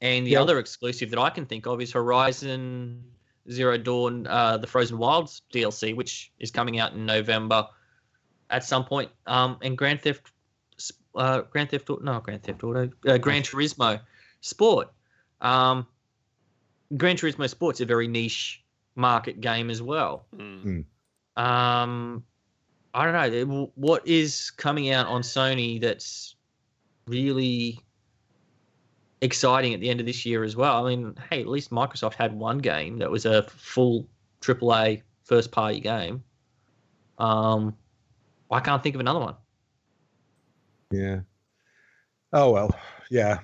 [0.01, 0.41] and the Yeah.
[0.41, 3.05] other exclusive that I can think of is Horizon
[3.51, 7.67] Zero Dawn, uh, the Frozen Wilds DLC which is coming out in November
[8.49, 10.31] at some point, um, and Grand Theft,
[11.15, 14.01] uh, Grand Theft Auto, no Grand Theft Auto, uh, Gran Turismo
[14.41, 14.91] Sport.
[15.43, 15.87] Um,
[16.97, 18.62] Gran Turismo Sport's a very niche
[18.95, 20.27] market game as well.
[20.37, 20.85] Mm.
[21.37, 22.25] Um,
[22.95, 26.37] I don't know what is coming out on Sony that's
[27.07, 27.81] really
[29.23, 30.85] exciting at the end of this year as well.
[30.85, 34.07] I mean, hey, at least Microsoft had one game that was a full
[34.41, 36.23] AAA first party game.
[37.19, 37.77] Um,
[38.51, 39.37] I can't think of another one.
[40.91, 41.21] Yeah.
[42.33, 42.75] Oh well.
[43.11, 43.39] Yeah.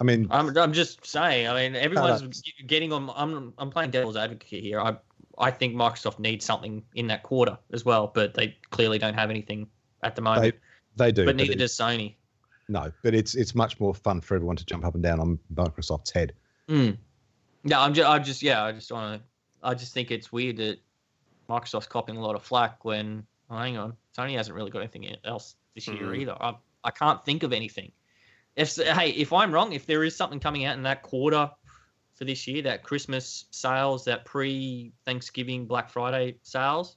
[0.00, 1.46] I mean, I'm, I'm just saying.
[1.48, 3.10] I mean, everyone's getting on.
[3.14, 4.80] I'm I'm playing devil's advocate here.
[4.80, 4.96] I
[5.38, 9.30] I think Microsoft needs something in that quarter as well, but they clearly don't have
[9.30, 9.68] anything
[10.02, 10.54] at the moment.
[10.96, 11.24] they do.
[11.24, 12.14] but neither it- does Sony.
[12.68, 15.38] No, but it's it's much more fun for everyone to jump up and down on
[15.54, 16.32] Microsoft's head.
[16.68, 16.96] Mm.
[17.64, 19.28] Yeah, I'm just, I just, yeah, I just want to,
[19.68, 20.78] I just think it's weird that
[21.48, 25.14] Microsoft's copying a lot of flack when, oh, hang on, Sony hasn't really got anything
[25.24, 26.18] else this year Mhm.
[26.20, 26.36] either.
[26.40, 27.90] I, I can't think of anything.
[28.56, 31.50] If hey, if I'm wrong, if there is something coming out in that quarter
[32.14, 36.96] for this year, that Christmas sales, that pre-Thanksgiving Black Friday sales,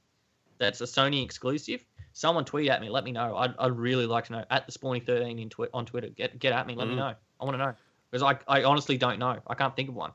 [0.58, 1.86] that's a Sony exclusive.
[2.13, 3.36] Someone tweet at me, let me know.
[3.36, 4.46] I'd, I'd really like to know.
[4.52, 6.98] At the Spawny13 in twi- on Twitter, get get at me, let me Mhm.
[6.98, 7.16] know.
[7.39, 7.74] I want to know
[8.12, 9.39] because I, I honestly don't know.
[9.48, 10.12] I can't think of one.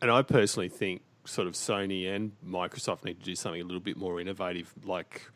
[0.00, 3.80] And I personally think sort of Sony and Microsoft need to do something a little
[3.80, 5.30] bit more innovative, like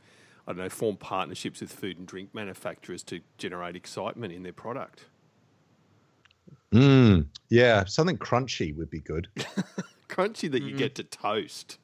[0.47, 4.53] I don't know, form partnerships with food and drink manufacturers to generate excitement in their
[4.53, 5.07] product.
[6.73, 9.29] Mm, yeah, something crunchy would be good.
[10.09, 10.79] Crunchy that you Mhm.
[10.79, 11.79] get to toast.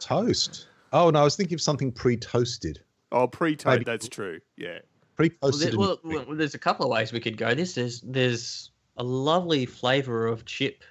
[0.00, 0.66] Toast.
[0.92, 2.82] Oh no, I was thinking of something pre-toasted.
[3.12, 3.86] Oh, pre-toasted.
[3.86, 4.40] That's true.
[4.56, 4.78] Yeah.
[5.16, 5.72] Pre-toasted.
[5.72, 7.54] there, well, well, there's a couple of ways we could go.
[7.54, 10.82] This there's there's a lovely flavor of chip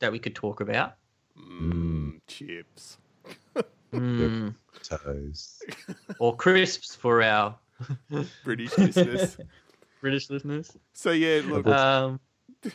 [0.00, 0.94] that we could talk about.
[1.38, 2.98] Mm, Chips.
[3.90, 5.64] Mm, toast.
[6.18, 7.56] or crisps for our
[8.44, 9.38] British business.
[10.00, 10.76] British listeners.
[10.92, 11.66] So yeah, look.
[11.66, 12.20] Um,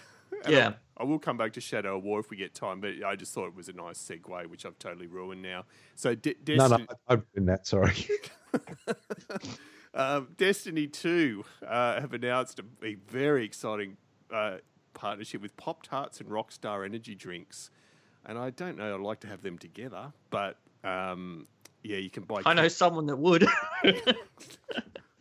[0.48, 0.74] yeah.
[0.98, 3.16] I, I will come back to Shadow of War if we get time, but I
[3.16, 5.66] just thought it was a nice segue, which I've totally ruined now.
[5.96, 7.66] So De- No, Destiny, no, I've been that.
[7.66, 7.94] Sorry.
[9.94, 13.98] um, Destiny Two uh, have announced a, a very exciting
[14.32, 14.58] uh,
[14.94, 17.72] partnership with Pop Tarts and Rockstar Energy Drinks,
[18.26, 18.94] and I don't know.
[18.94, 21.48] I'd like to have them together, but um,
[21.84, 22.42] yeah, you can buy.
[22.46, 23.48] I know someone that would.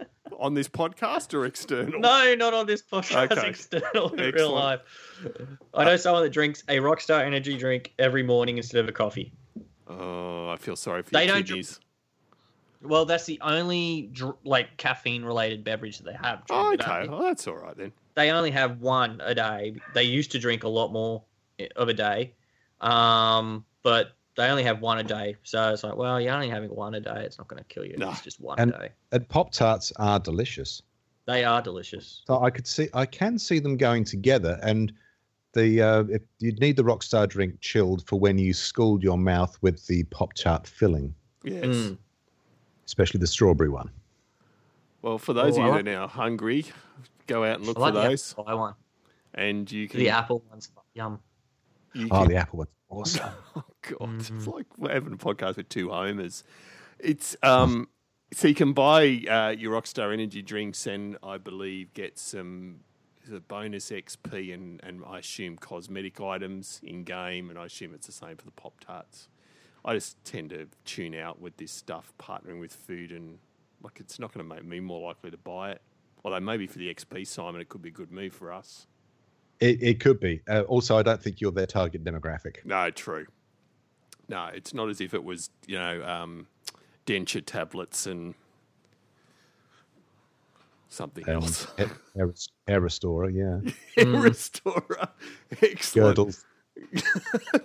[0.42, 2.00] on this podcast or external.
[2.00, 3.30] no, not on this podcast.
[3.38, 3.48] Okay.
[3.48, 4.34] External in Excellent.
[4.34, 4.80] real life.
[5.72, 9.32] I know someone that drinks a Rockstar energy drink every morning instead of a coffee.
[9.88, 11.78] Oh, I feel sorry for They your don't dr-
[12.82, 16.42] Well, that's the only dr- like caffeine related beverage that they have.
[16.50, 17.92] Oh, okay, well that's all right then.
[18.14, 19.76] they only have one a day.
[19.94, 21.22] They used to drink a lot more
[21.76, 22.34] of a day,
[22.80, 25.36] um, but they only have one a day.
[25.42, 27.22] So it's like, well, you're only having one a day.
[27.24, 27.96] It's not going to kill you.
[27.98, 28.10] No.
[28.10, 28.88] It's just one And- a day.
[29.12, 30.82] and Pop Tarts are delicious.
[31.26, 32.22] They are delicious.
[32.26, 34.58] So I could see, I can see them going together.
[34.62, 34.92] And
[35.52, 39.56] the uh, if you'd need the Rockstar drink chilled for when you scald your mouth
[39.60, 41.14] with the Pop Tart filling,
[41.44, 41.64] Yes.
[41.66, 41.98] Mm.
[42.86, 43.90] especially the strawberry one.
[45.02, 46.64] Well, for those Oh, of you like- that are now hungry,
[47.26, 48.74] go out and look I like for the those, apple pie one.
[49.34, 50.00] and you can.
[50.00, 51.20] The apple one's yum.
[51.92, 53.30] you Oh, can- the apple one's awesome.
[53.56, 53.64] Oh
[53.98, 54.46] god, it's Mhm.
[54.54, 56.44] like we're having a podcast with two homers.
[56.98, 57.88] It's um,
[58.32, 62.80] so you can buy uh, your Rockstar Energy drinks, and I believe get some
[63.28, 68.06] the bonus XP and and I assume cosmetic items in game, and I assume it's
[68.06, 69.28] the same for the Pop Tarts.
[69.84, 73.38] I just tend to tune out with this stuff, partnering with food, and
[73.82, 75.82] like it's not going to make me more likely to buy it.
[76.24, 78.86] Although maybe for the XP, Simon, it could be a good move for us.
[79.62, 80.40] It, it could be.
[80.48, 82.64] Uh, also, I don't think you're their target demographic.
[82.64, 83.26] No, true.
[84.28, 86.46] No, it's not as if it was, you know, um,
[87.06, 88.34] denture tablets and
[90.88, 91.66] something Um, else.
[91.78, 92.32] hair, hair,
[92.66, 93.60] hair restorer, yeah.
[93.96, 94.22] Hair Mm.
[94.24, 95.08] restorer.
[95.62, 96.16] Excellent.
[96.16, 96.44] Girdles,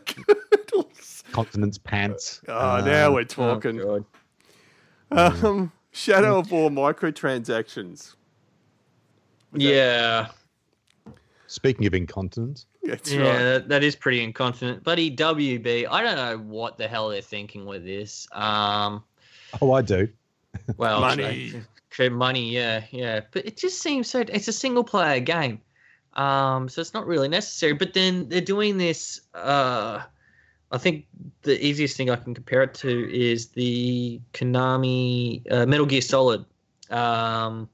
[0.06, 1.24] Girdles.
[1.32, 2.42] continence pants.
[2.48, 3.82] Oh, now Uh, we're talking.
[3.82, 4.06] Oh,
[5.12, 5.44] God.
[5.46, 8.16] um, Shadow of War microtransactions.
[9.52, 10.28] Was that- Yeah.
[11.48, 13.40] Speaking of incontinence, That's yeah, right.
[13.40, 14.84] that, that is pretty incontinent.
[14.84, 18.28] Bloody WB, I don't know what the hell they're thinking with this.
[18.34, 19.04] Um,
[19.62, 20.10] oh, I do.
[20.78, 21.24] well, Money.
[21.24, 21.62] okay,
[21.94, 23.22] okay, money, yeah, yeah.
[23.32, 24.26] But it just seems so.
[24.28, 25.62] It's a single player game,
[26.14, 27.74] um, so it's not really necessary.
[27.74, 29.22] But then they're doing this.
[29.34, 30.04] Uh,
[30.72, 31.06] I think
[31.44, 36.46] the easiest thing I can compare it to is the Konami uh, Metal Gear Solid.
[36.90, 37.70] Um,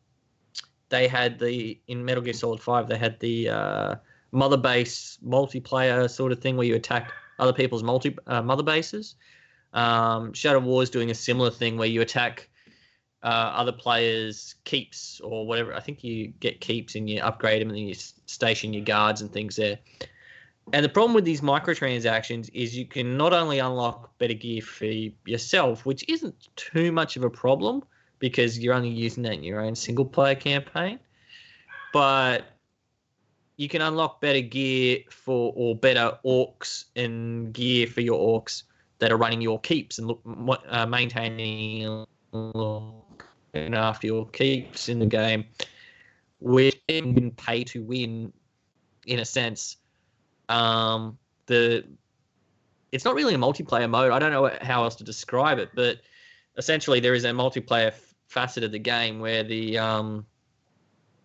[0.94, 2.88] they had the in Metal Gear Solid Five.
[2.88, 3.96] They had the uh,
[4.32, 9.16] mother base multiplayer sort of thing where you attack other people's multi uh, mother bases.
[9.74, 12.48] Um, Shadow War is doing a similar thing where you attack
[13.24, 13.26] uh,
[13.56, 15.74] other players' keeps or whatever.
[15.74, 19.22] I think you get keeps and you upgrade them and then you station your guards
[19.22, 19.80] and things there.
[20.74, 24.86] And the problem with these microtransactions is you can not only unlock better gear for
[25.26, 27.84] yourself, which isn't too much of a problem
[28.24, 30.98] because you're only using that in your own single player campaign,
[31.92, 32.46] but
[33.58, 38.64] you can unlock better gear for or better orcs and gear for your orcs
[39.00, 40.22] that are running your keeps and look,
[40.70, 45.44] uh, maintaining looking after your keeps in the game,
[46.40, 48.32] which can pay to win,
[49.06, 49.76] in a sense.
[50.48, 51.84] Um, the
[52.94, 54.14] it's not really a multiplayer mode.
[54.14, 55.98] I don't know how else to describe it, but
[56.56, 57.94] essentially there is a multiplayer
[58.34, 60.26] facet of the game where the um,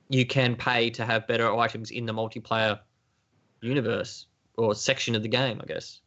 [0.08, 2.78] you can pay to have better items in the multiplayer
[3.62, 6.00] universe or section of the game, I guess.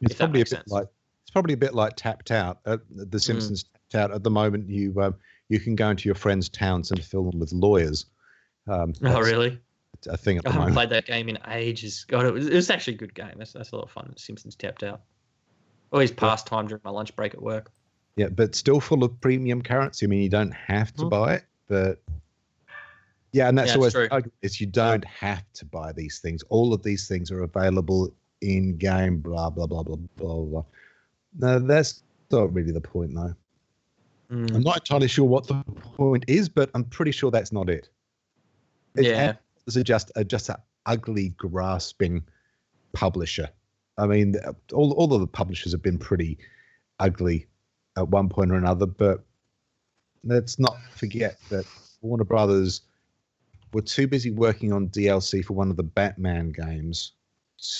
[0.00, 0.68] It's probably a bit sense.
[0.68, 0.88] like
[1.22, 2.58] it's probably a bit like tapped out.
[2.66, 4.68] Uh, the Simpsons tapped out at the moment.
[4.68, 5.14] You um,
[5.48, 8.06] you can go into your friends' towns and fill them with lawyers.
[8.68, 9.58] Um, Oh, really?
[10.08, 10.76] A thing at I haven't moment.
[10.76, 12.04] played that game in ages.
[12.08, 13.34] God, it was, it was actually a good game.
[13.36, 14.14] That's, that's a lot of fun.
[14.16, 15.02] Simpsons tapped out.
[15.92, 17.70] Always pastime during my lunch break at work.
[18.16, 20.06] Yeah, but still full of premium currency.
[20.06, 21.08] I mean, you don't have to Hmm.
[21.08, 22.02] buy it, but
[23.32, 26.42] yeah, and that's Yeah, it's always is you don't have to buy these things.
[26.48, 29.18] All of these things are available in game.
[29.20, 30.64] Blah blah blah blah blah blah.
[31.38, 33.34] No, that's not really the point, though.
[34.30, 34.54] Mm.
[34.54, 35.62] I'm not entirely sure what the
[35.96, 37.88] point is, but I'm pretty sure that's not it.
[38.96, 39.34] It- Yeah.
[39.66, 42.24] Is just a, just an ugly, grasping
[42.92, 43.48] publisher.
[43.98, 44.34] I mean,
[44.72, 46.38] all all of the publishers have been pretty
[46.98, 47.46] ugly
[47.96, 49.24] at one point or another, but
[50.24, 51.64] let's not forget that
[52.02, 52.82] Warner Brothers
[53.72, 57.12] were too busy working on DLC for one of the Batman games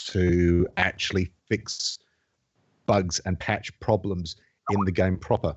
[0.06, 1.98] to actually fix
[2.86, 4.36] bugs and patch problems
[4.70, 5.56] in the game proper.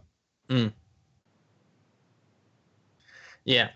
[3.46, 3.70] Yeah.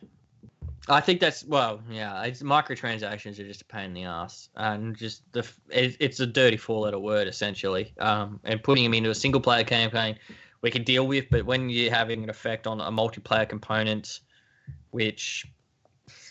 [0.90, 2.24] I think that's well, yeah.
[2.24, 6.26] It's microtransactions are just a pain in the ass, and just the it, it's a
[6.26, 7.94] dirty four-letter word essentially.
[8.00, 10.18] Um, and putting them into a single-player campaign,
[10.62, 14.22] we can deal with, but when you're having an effect on a multiplayer component,
[14.91, 15.46] which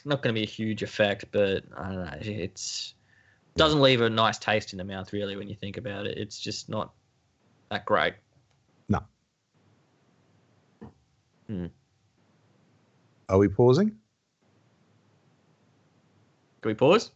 [0.05, 2.95] not going to be a huge effect, but I don't know, it's
[3.57, 6.19] doesn't leave a nice taste in the mouth really when you think about it.
[6.19, 6.93] It's just not
[7.71, 8.15] that great.
[8.89, 9.01] No.
[11.47, 11.67] Hmm.
[13.29, 13.89] Are we pausing?
[16.61, 17.13] Can we pause?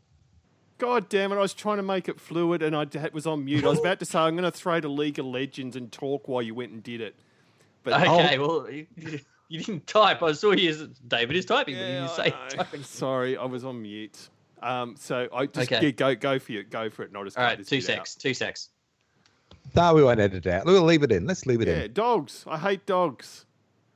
[0.81, 1.37] God damn it!
[1.37, 3.65] I was trying to make it fluid, and I was on mute.
[3.65, 6.27] I was about to say I'm going to throw to League of Legends and talk
[6.27, 7.15] while you went and did it.
[7.85, 8.87] But Okay, well, you,
[9.49, 10.23] you didn't type.
[10.23, 10.91] I saw you.
[11.07, 12.49] David is typing, but you didn't say know.
[12.49, 12.83] typing.
[12.83, 14.29] Sorry, I was on mute.
[14.63, 15.85] Um, so I just Okay.
[15.87, 17.13] yeah, go go for it, go for it.
[17.13, 18.69] Not as All right, two secs, two secs.
[19.77, 20.65] No, we won't edit it out.
[20.67, 21.27] We'll leave it in.
[21.27, 21.93] Let's leave it Yeah, in.
[21.93, 22.45] dogs.
[22.49, 23.47] I hate dogs.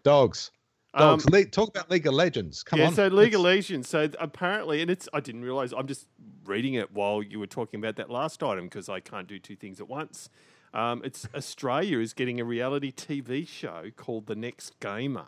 [0.05, 0.51] Dogs.
[0.97, 1.29] Um, Dogs.
[1.31, 2.63] Le- talk about League of Legends.
[2.63, 2.95] Come yeah, on.
[2.95, 3.89] so League of Legends.
[3.89, 5.73] So apparently, and it's I didn't realize.
[5.73, 6.07] I'm just
[6.47, 9.57] reading it while you were talking about that last item because I can't do two
[9.57, 10.29] things at once.
[10.73, 15.27] Um, it's Australia is getting a reality TV show called The Next Gamer,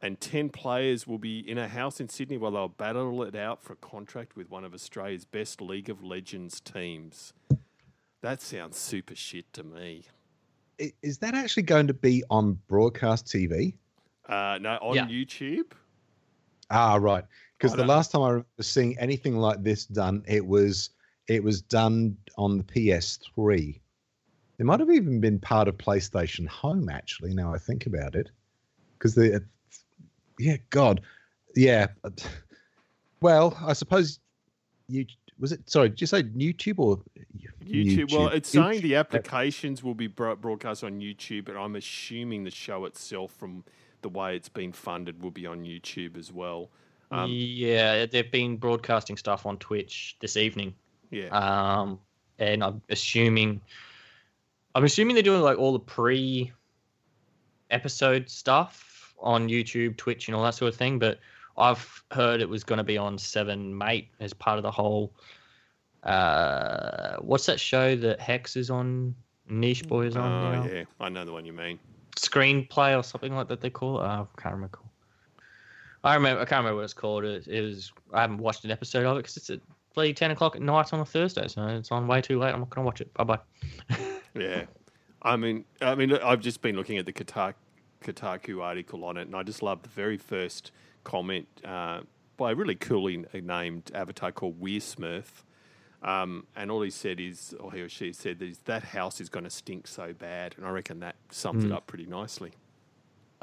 [0.00, 3.60] and ten players will be in a house in Sydney while they'll battle it out
[3.62, 7.32] for a contract with one of Australia's best League of Legends teams.
[8.22, 10.04] That sounds super shit to me.
[11.02, 13.74] Is that actually going to be on broadcast TV?
[14.28, 15.06] Uh, no, on Yeah.
[15.06, 15.72] YouTube.
[16.70, 17.24] Ah, right.
[17.58, 20.90] Because the last time I remember seeing anything like this done, it was
[21.28, 23.80] it was done on the PS3.
[24.58, 26.88] It might have even been part of PlayStation Home.
[26.88, 28.30] Actually, now I think about it,
[28.98, 29.40] because the uh,
[30.38, 31.00] yeah, God,
[31.54, 31.88] yeah.
[32.04, 32.10] Uh,
[33.20, 34.20] well, I suppose
[34.88, 35.06] you
[35.38, 35.68] was it.
[35.68, 37.00] Sorry, did you say YouTube or
[37.66, 38.12] YouTube.
[38.12, 38.34] Well, YouTube.
[38.34, 43.32] it's saying the applications will be broadcast on YouTube, but I'm assuming the show itself,
[43.32, 43.64] from
[44.02, 46.70] the way it's been funded, will be on YouTube as well.
[47.10, 50.74] Um, yeah, they've been broadcasting stuff on Twitch this evening.
[51.10, 51.28] yeah.
[51.28, 52.00] Um,
[52.38, 53.60] and I'm assuming,
[54.74, 56.52] I'm assuming they're doing like all the pre
[57.70, 60.98] episode stuff on YouTube, Twitch, and all that sort of thing.
[60.98, 61.18] But
[61.56, 65.14] I've heard it was going to be on Seven Mate as part of the whole.
[66.02, 69.14] Uh, what's that show that Hex is on?
[69.48, 70.66] Niche Boy is on Oh, now.
[70.72, 70.84] yeah.
[71.00, 71.78] I know the one you mean.
[72.16, 73.60] Screenplay or something like that.
[73.60, 74.04] They call it.
[74.04, 74.78] Uh, I can't remember.
[76.06, 76.40] I remember.
[76.40, 77.24] I can't remember what it's called.
[77.24, 77.92] It, it was.
[78.12, 79.60] I haven't watched an episode of it because it's at
[79.94, 82.52] bloody ten o'clock at night on a Thursday, so it's on way too late.
[82.52, 83.12] I'm not going to watch it.
[83.14, 83.38] Bye bye.
[84.38, 84.64] Yeah.
[85.22, 87.54] I mean, I mean, I've just been looking at the Kotaku,
[88.02, 90.72] Kotaku article on it, and I just love the very first
[91.04, 92.02] comment uh,
[92.36, 95.24] by a really coolly named avatar called Weir Smurf.
[96.02, 99.28] Um, and all he said is, or he or she said, is that house is
[99.28, 100.54] going to stink so bad.
[100.58, 102.52] And I reckon that sums it up pretty nicely.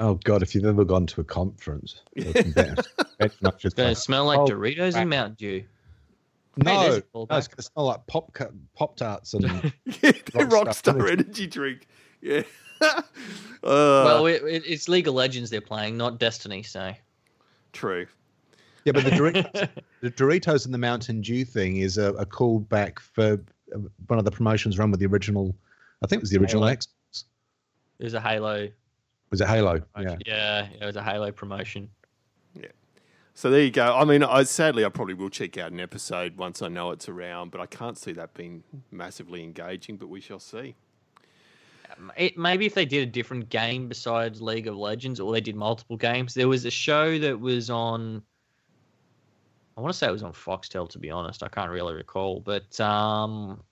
[0.00, 2.86] Oh God, if you've ever gone to a conference, you can bet-
[3.18, 5.00] bet much it's It's going like, to smell like oh, Doritos crap.
[5.02, 5.64] and Mountain Dew.
[6.56, 8.36] no, there's no, it's going to smell like pop
[8.76, 9.44] pop tarts and
[9.84, 11.12] Yeah, the Rockstar Rockstar Energy.
[11.24, 11.86] energy drink.
[12.20, 12.42] Yeah.
[12.80, 13.02] uh,
[13.62, 16.62] well, it, it, it's League of Legends they're playing, not Destiny.
[16.64, 16.92] So
[17.72, 18.06] true.
[18.84, 19.68] yeah, but the Doritos,
[20.00, 23.40] the Doritos and the Mountain Dew thing is a, a callback for
[23.74, 23.78] uh,
[24.08, 25.54] one of the promotions run with the original.
[26.02, 26.72] I think it was the original Halo.
[26.72, 26.88] X.
[27.98, 28.68] there's a Halo.
[29.34, 29.80] Was it Halo?
[30.00, 30.16] Yeah.
[30.24, 31.90] yeah, it was a Halo promotion.
[32.54, 32.68] Yeah.
[33.34, 33.92] So there you go.
[33.92, 37.08] I mean, I sadly I probably will check out an episode once I know it's
[37.08, 38.62] around, but I can't see that being
[38.92, 39.96] massively engaging.
[39.96, 40.76] But we shall see.
[42.16, 45.56] It, maybe if they did a different game besides League of Legends, or they did
[45.56, 46.32] multiple games.
[46.32, 48.22] There was a show that was on.
[49.76, 50.88] I want to say it was on Foxtel.
[50.90, 53.64] To be honest, I can't really recall, but um,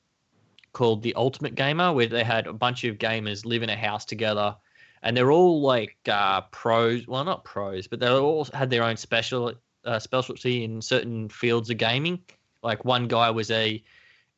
[0.72, 4.04] called The Ultimate Gamer, where they had a bunch of gamers live in a house
[4.04, 4.56] together,
[5.02, 7.06] and they're all like uh, pros.
[7.06, 9.52] Well, not pros, but they all had their own special
[9.84, 12.20] uh, specialty in certain fields of gaming.
[12.62, 13.82] Like one guy was a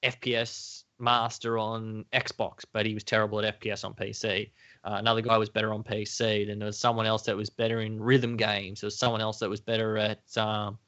[0.03, 4.51] FPS master on Xbox, but he was terrible at FPS on PC.
[4.85, 6.47] Uh, another guy was better on PC.
[6.47, 8.81] Then there was someone else that was better in rhythm games.
[8.81, 10.79] There was someone else that was better at um,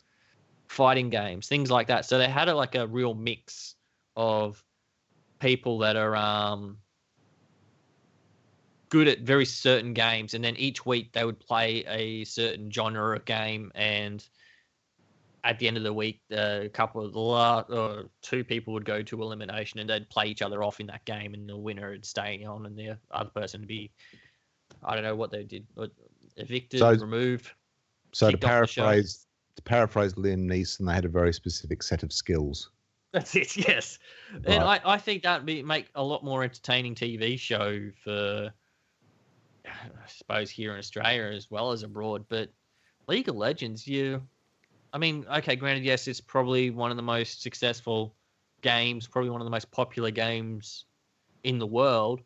[0.69, 2.07] fighting games, things like that.
[2.07, 3.75] So they had a, like a real mix
[4.17, 4.63] of
[5.39, 6.79] people that are um,
[8.89, 13.17] good at very certain games, and then each week they would play a certain genre
[13.17, 14.27] of game and
[15.45, 18.75] at the end of the week, uh, a couple of the la- uh, two people
[18.75, 21.57] would go to elimination and they'd play each other off in that game, and the
[21.57, 23.93] winner would stay on, and the other person would be,
[24.83, 25.93] I don't know what they did, but
[26.37, 27.53] evicted, So- removed.
[28.13, 28.83] So to Kicked off the show.
[28.83, 32.71] paraphrase, to paraphrase Liam Neeson, they had a very specific set of skills.
[33.13, 33.57] That's it.
[33.69, 33.99] Yes,
[34.47, 38.53] and I, I think that'd be make a lot more entertaining TV show for,
[39.67, 39.73] I
[40.09, 42.25] suppose here in Australia as well as abroad.
[42.29, 42.51] But
[43.09, 44.23] League of Legends, you,
[44.93, 48.15] I mean, okay, granted, yes, it's probably one of the most successful
[48.63, 50.85] games, probably one of the most popular games
[51.45, 52.23] in the world.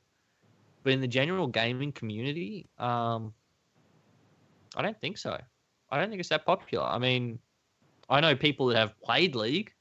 [0.82, 3.34] But in the general gaming community, um,
[4.76, 5.38] I don't think so.
[5.90, 6.84] I don't think it's that popular.
[6.84, 7.38] I mean,
[8.08, 9.74] I know people that have played League,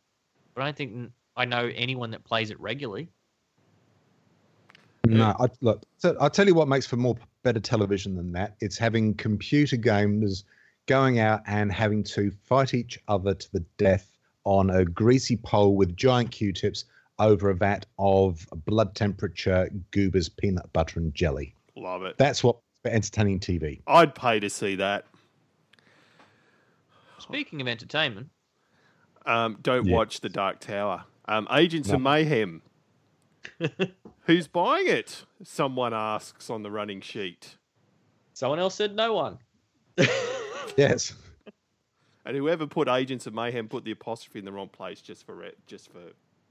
[0.54, 3.10] but I don't think I know anyone that plays it regularly.
[5.08, 5.84] No, I, look.
[6.20, 8.56] I'll tell you what makes for more better television than that.
[8.60, 10.44] It's having computer gamers
[10.86, 15.76] going out and having to fight each other to the death on a greasy pole
[15.76, 16.86] with giant Q-tips
[17.20, 21.54] over a vat of blood temperature goobers peanut butter and jelly.
[21.76, 22.18] Love it.
[22.18, 23.82] That's what for entertaining TV.
[23.88, 25.06] I'd pay to see that.
[27.20, 28.30] Speaking of entertainment,
[29.26, 29.96] Um, don't Yeah.
[29.98, 31.04] watch The Dark Tower.
[31.26, 32.64] Um, Agents of Mayhem.
[34.22, 35.26] Who's buying it?
[35.44, 37.58] Someone asks on the running sheet.
[38.34, 39.40] someone else said no one.
[40.78, 41.14] Yes.
[42.26, 45.44] And whoever put Agents of Mayhem put the apostrophe in the wrong place just for
[45.44, 46.00] it, just for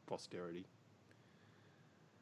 [0.07, 0.67] posterity.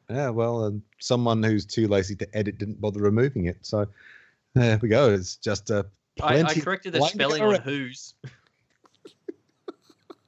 [0.09, 3.57] Yeah, well, um, someone who's too lazy to edit didn't bother removing it.
[3.61, 3.87] So
[4.53, 5.13] there we go.
[5.13, 5.85] It's just a.
[6.21, 7.61] I, I corrected the spelling of on it.
[7.61, 8.13] who's.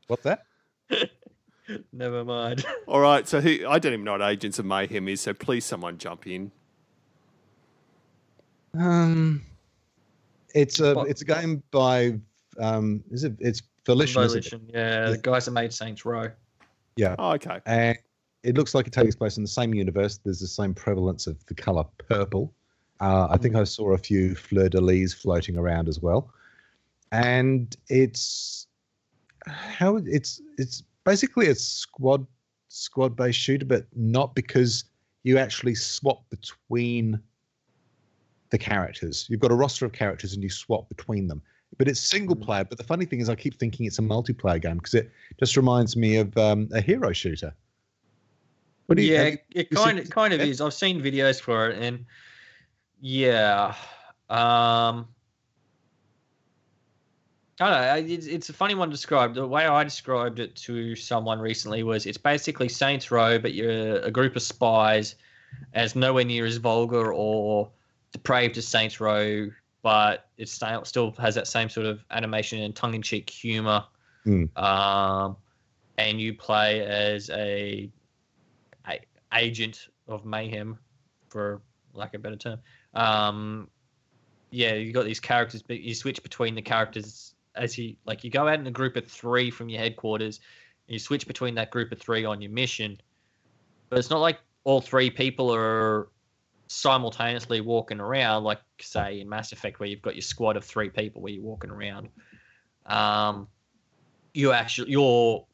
[0.07, 0.43] What's that?
[1.93, 2.65] Never mind.
[2.87, 5.65] All right, so who, I don't even know what Agents of Mayhem is, so please
[5.65, 6.51] someone jump in.
[8.77, 9.41] Um,
[10.53, 12.19] it's a What- it's a game by
[12.59, 14.49] um is it it's Volition, isn't it?
[14.51, 16.29] Volition, yeah, the guys that made Saints Row.
[16.95, 17.59] yeah, Oh, okay.
[17.65, 17.97] and
[18.43, 20.19] it looks like it takes place in the same universe.
[20.23, 22.53] There's the same prevalence of the color purple.
[22.99, 26.31] Uh, I think I saw a few fleur de lis floating around as well,
[27.11, 28.67] and it's
[29.47, 32.25] how it's it's basically a squad
[32.67, 34.83] squad based shooter, but not because
[35.23, 37.19] you actually swap between
[38.51, 39.25] the characters.
[39.27, 41.41] You've got a roster of characters and you swap between them.
[41.79, 42.43] But it's single Mm.
[42.43, 42.63] player.
[42.63, 45.57] But the funny thing is, I keep thinking it's a multiplayer game because it just
[45.57, 47.55] reminds me of um, a hero shooter.
[48.85, 49.13] What do you?
[49.13, 50.61] yeah, you- it kind of kind of is.
[50.61, 52.05] I've seen videos for it, and
[53.01, 53.73] yeah,
[54.29, 55.07] um,
[57.61, 58.13] I don't know.
[58.13, 59.33] It's, it's a funny one to describe.
[59.33, 63.97] The way I described it to someone recently was it's basically Saints Row, but you're
[63.97, 65.15] a group of spies,
[65.73, 67.69] as nowhere near as vulgar or
[68.11, 69.49] depraved as Saints Row,
[69.81, 73.83] but it still still has that same sort of animation and tongue in cheek humor.
[74.23, 74.45] Hmm.
[74.55, 75.37] Um,
[75.97, 77.91] and you play as a,
[78.87, 78.99] a
[79.33, 80.77] agent of mayhem,
[81.27, 81.61] for
[81.93, 82.59] lack of a better term.
[82.93, 83.69] Um,
[84.51, 88.23] yeah, you got these characters, but you switch between the characters as you like.
[88.23, 90.39] You go out in a group of three from your headquarters,
[90.87, 92.99] and you switch between that group of three on your mission.
[93.89, 96.09] But it's not like all three people are
[96.67, 100.89] simultaneously walking around, like say in Mass Effect, where you've got your squad of three
[100.89, 102.09] people where you're walking around.
[102.85, 103.47] Um,
[104.33, 105.45] you actually you're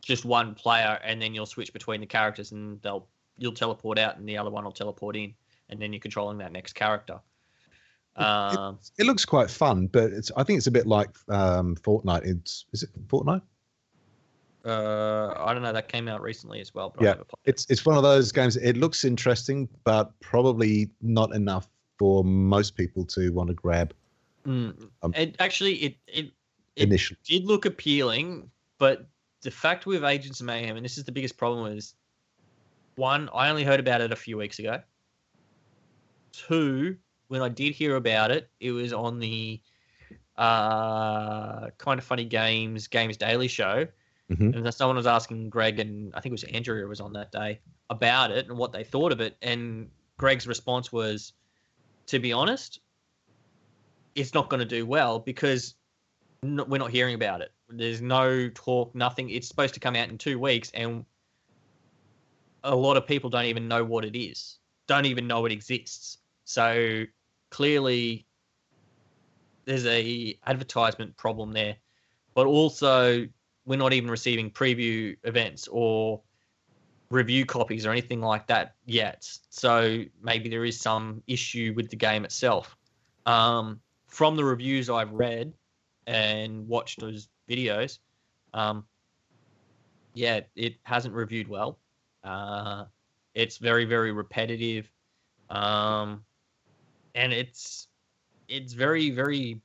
[0.00, 3.06] just one player, and then you'll switch between the characters, and they'll
[3.36, 5.34] you'll teleport out, and the other one will teleport in,
[5.68, 7.20] and then you're controlling that next character.
[8.18, 10.30] Um, It looks quite fun, but it's.
[10.36, 12.24] I think it's a bit like um, Fortnite.
[12.24, 13.42] It's is it Fortnite?
[14.64, 15.72] uh, I don't know.
[15.72, 17.42] That came out recently as well, but Yeah, I never played.
[17.44, 18.56] It's it's one of those games.
[18.56, 23.94] It looks interesting, but probably not enough for most people to want to grab
[24.46, 24.88] Mm.
[25.02, 26.26] Um, it actually it it
[26.76, 27.18] it initially.
[27.24, 29.06] did look appealing, but
[29.42, 31.94] the fact with Agents of Mayhem, and this is the biggest problem, is
[32.96, 34.80] one, I only heard about it a few weeks ago.
[36.32, 36.96] Two,
[37.28, 39.60] when I did hear about it, it was on the
[40.36, 43.86] uh, Kinda Funny Games games daily show,
[44.30, 44.54] Mhm.
[44.54, 47.32] and someone was asking Greg and I think it was Andrea who was on that
[47.32, 47.60] day
[47.90, 51.32] about it and what they thought of it, and Greg's response was,
[52.06, 52.80] to be honest,
[54.14, 55.74] it's not going to do well because
[56.42, 57.52] n- we're not hearing about it.
[57.68, 59.30] There's no talk, nothing.
[59.30, 61.04] It's supposed to come out in two weeks, and
[62.64, 66.18] a lot of people don't even know what it is, don't even know it exists.
[66.44, 67.04] So
[67.50, 68.26] clearly,
[69.64, 71.76] there's a advertisement problem there,
[72.34, 73.26] but also
[73.66, 76.22] we're not even receiving preview events or
[77.10, 79.28] review copies or anything like that yet.
[79.50, 82.76] So maybe there is some issue with the game itself.
[83.26, 85.52] Um, from the reviews I've read
[86.06, 87.98] and watched those videos,
[88.54, 88.84] um,
[90.14, 91.78] yeah, it hasn't reviewed well.
[92.24, 92.84] Uh,
[93.34, 94.90] it's very, very repetitive,
[95.50, 96.24] um,
[97.14, 97.88] and it's
[98.48, 99.60] it's very, very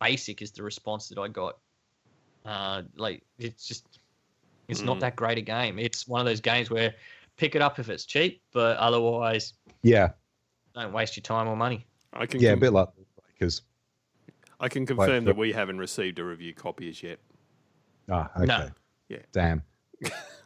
[0.00, 0.42] basic.
[0.42, 1.58] Is the response that I got?
[2.44, 3.86] Uh, like it's just
[4.68, 5.00] it's not Mm.
[5.00, 5.78] that great a game.
[5.78, 6.94] It's one of those games where
[7.36, 10.10] pick it up if it's cheap, but otherwise Yeah,
[10.74, 11.86] don't waste your time or money.
[12.12, 12.88] I can yeah, a bit like
[13.38, 13.62] because
[14.60, 17.18] I can confirm the- that we haven't received a review copy as yet.
[18.10, 18.70] ah, okay, No.
[19.08, 19.18] Yeah.
[19.32, 19.62] damn.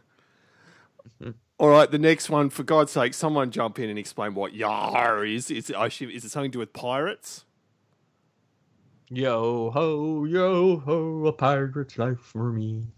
[1.59, 2.51] All right, the next one.
[2.51, 5.51] For God's sake, someone jump in and explain what Yar is.
[5.51, 7.45] Is it, assume, is it something to do with pirates?
[9.09, 12.89] Yo ho, yo ho, a pirate's life for me.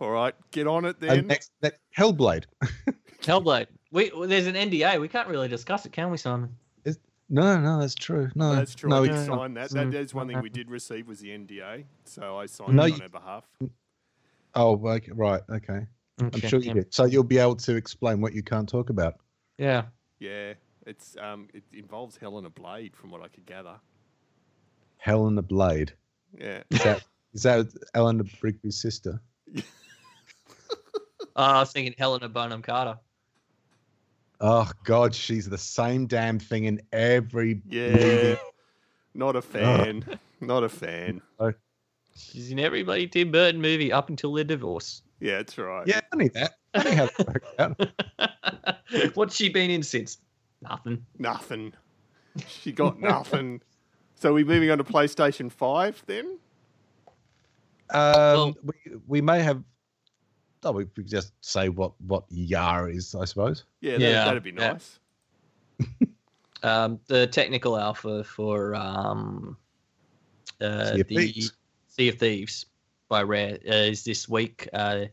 [0.00, 1.26] All right, get on it And then.
[1.28, 2.44] next, next, Hellblade.
[3.22, 3.68] Hellblade.
[3.92, 5.00] We well, there's an NDA.
[5.00, 6.54] We can't really discuss it, can we, Simon?
[7.30, 8.28] No, no, that's true.
[8.34, 8.90] No, That's true.
[8.90, 9.26] No, we did can't.
[9.26, 9.70] sign that.
[9.70, 9.90] that.
[9.92, 12.88] That is one thing we did receive was the NDA, so I signed No, it
[12.88, 13.44] you- on her behalf.
[14.54, 15.40] Oh, okay, right.
[15.50, 15.86] Okay.
[16.20, 16.94] I'm Okay, sure you did.
[16.94, 19.14] So you'll be able to explain what you can't talk about.
[19.58, 19.84] Yeah.
[20.18, 20.54] Yeah,
[20.86, 23.74] it's um, it involves Helena Blade, from what I could gather.
[24.96, 25.92] Helena Blade.
[26.38, 27.04] Yeah, Is that
[27.34, 29.20] is that Eleanor Brigby's sister?
[29.54, 29.60] Uh,
[31.36, 32.98] I was thinking Helena Bonham Carter.
[34.40, 37.90] Oh God, she's the same damn thing in every yeah.
[37.90, 38.38] movie.
[39.14, 40.04] Not a fan.
[40.40, 41.20] Not a fan.
[42.16, 45.02] She's in every bloody Tim Burton movie up until their divorce.
[45.24, 45.86] Yeah, that's right.
[45.86, 46.52] Yeah, I knew that.
[46.74, 49.14] I knew how that worked out.
[49.16, 50.18] What's she been in since?
[50.60, 51.06] Nothing.
[51.18, 51.72] Nothing.
[52.46, 53.62] She got nothing.
[54.16, 56.38] So we moving on to PlayStation Five then?
[57.88, 58.74] Um, we
[59.06, 59.62] we may have.
[60.62, 63.64] Oh, we could just say what what Yar is, I suppose.
[63.80, 64.72] Yeah, that, Yeah, that'd be yeah.
[64.72, 64.98] nice.
[66.62, 69.56] Um, the technical alpha for um,
[70.60, 71.52] uh, Sea the Thieves.
[71.88, 72.66] Sea of Thieves
[73.14, 74.68] by Rare uh, is this week.
[74.72, 75.04] Uh,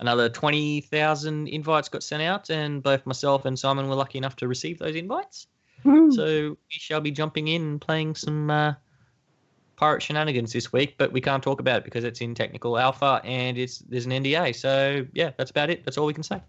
[0.00, 4.48] another 20,000 invites got sent out, and both myself and Simon were lucky enough to
[4.48, 5.46] receive those invites.
[5.84, 8.74] So we shall be jumping in and playing some uh,
[9.76, 13.20] pirate shenanigans this week, but we can't talk about it because it's in technical alpha
[13.22, 14.56] and it's there's an NDA.
[14.56, 15.84] So yeah, that's about it.
[15.84, 16.40] That's all we can say.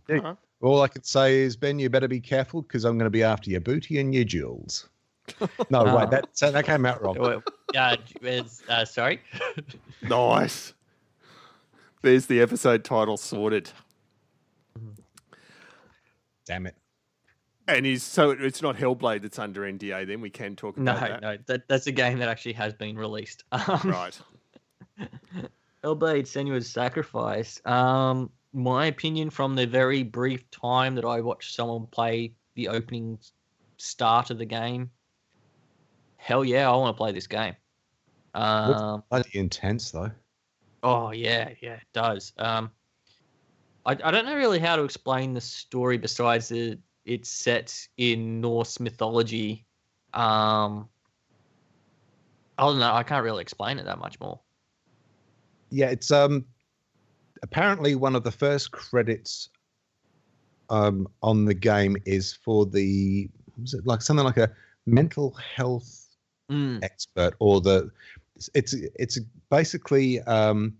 [0.61, 3.21] All I could say is, Ben, you better be careful because I'm going to be
[3.23, 4.89] after your booty and your jewels.
[5.69, 5.97] No, Oh.
[5.97, 7.17] wait, that so that came out wrong.
[7.19, 7.43] Well,
[7.75, 7.97] uh,
[8.69, 9.19] uh, sorry.
[10.03, 10.74] Nice.
[12.05, 13.71] There's the episode title sorted.
[16.45, 16.75] Damn it.
[17.67, 20.05] And is so it's not Hellblade that's under NDA.
[20.05, 21.21] Then we can talk No, about that.
[21.23, 23.43] no, that, that's a game that actually has been released.
[23.51, 24.19] Um, Right.
[25.83, 27.59] Hellblade Senua's Sacrifice.
[27.65, 33.17] Um, my opinion from the very brief time that I watched someone play the opening
[33.77, 34.91] start of the game,
[36.17, 37.55] hell yeah, I want to play this game.
[38.35, 40.11] Um, Bloody intense though.
[40.85, 42.33] Oh yeah, yeah, it does.
[42.37, 42.71] Um,
[43.85, 48.41] I, I don't know really how to explain the story besides that it's set in
[48.41, 49.67] Norse mythology.
[50.13, 50.89] Um,
[52.57, 52.93] I don't know.
[52.93, 54.41] I can't really explain it that much more.
[55.71, 56.45] Yeah, it's um
[57.43, 59.49] apparently one of the first credits
[60.69, 63.29] um on the game is for the
[63.61, 64.51] was it like something like a
[64.85, 66.09] mental health
[66.51, 67.91] Mm, expert or the
[68.53, 69.19] it's it's
[69.49, 70.73] basically um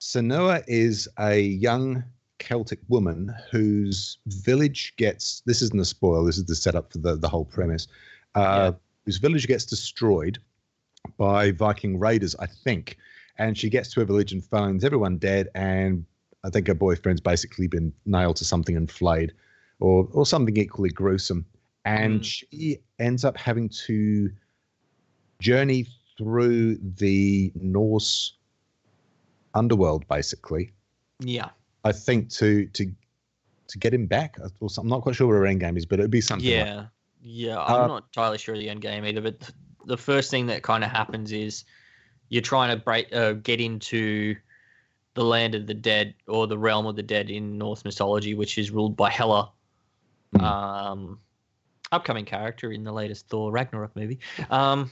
[0.00, 2.04] Senua is a young
[2.38, 7.16] Celtic woman whose village gets this isn't a spoil this is the setup for the
[7.16, 7.86] the whole premise
[8.34, 8.72] uh
[9.04, 10.38] whose village gets destroyed
[11.16, 12.96] by Viking raiders I think.
[13.36, 16.04] And she gets to her village and finds everyone dead and
[16.44, 19.32] I think her boyfriend's basically been nailed to something and flayed
[19.80, 21.44] or or something equally gruesome.
[21.84, 22.24] And Mm.
[22.24, 24.30] she ends up having to
[25.40, 25.86] journey
[26.18, 28.34] through the Norse
[29.54, 30.72] underworld, basically.
[31.20, 31.50] yeah.
[31.86, 32.90] I think to to
[33.68, 34.36] to get him back.
[34.78, 36.48] I'm not quite sure what her end game is, but it'd be something.
[36.48, 36.86] like- Yeah,
[37.22, 37.58] yeah.
[37.60, 39.50] I'm Uh, not entirely sure of the end game either, but
[39.86, 41.64] the first thing that kind of happens is
[42.30, 44.34] you're trying to break, uh, get into
[45.14, 48.56] the land of the dead or the realm of the dead in Norse mythology, which
[48.58, 49.50] is ruled by Hela,
[50.36, 50.44] Hmm.
[50.44, 51.18] um,
[51.92, 54.20] upcoming character in the latest Thor Ragnarok movie.
[54.50, 54.90] Um,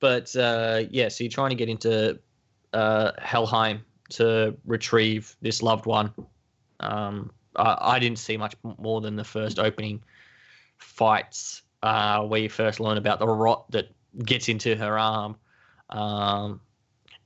[0.00, 2.18] but uh, yeah, so you're trying to get into
[2.72, 6.12] uh, Helheim to retrieve this loved one.
[6.80, 10.02] Um, I, I didn't see much more than the first opening
[10.78, 13.94] fights uh, where you first learn about the rot that
[14.24, 15.36] gets into her arm.
[15.90, 16.60] Um,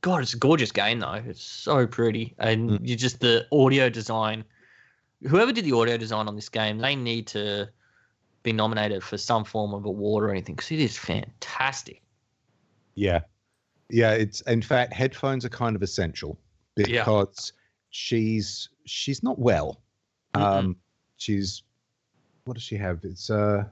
[0.01, 1.23] God, it's a gorgeous game though.
[1.27, 2.89] It's so pretty, and Mm.
[2.89, 4.45] you just the audio design.
[5.27, 7.71] Whoever did the audio design on this game, they need to
[8.43, 12.03] be nominated for some form of award or anything because it is fantastic.
[12.95, 13.21] Yeah,
[13.91, 14.13] yeah.
[14.13, 16.39] It's in fact headphones are kind of essential
[16.77, 16.85] Yeah.
[17.05, 17.53] because
[17.91, 19.81] she's she's not well.
[20.35, 20.43] Mm-mm.
[20.43, 20.77] Um,
[21.17, 21.63] she's
[22.45, 23.01] what does she have?
[23.05, 23.65] It's uh,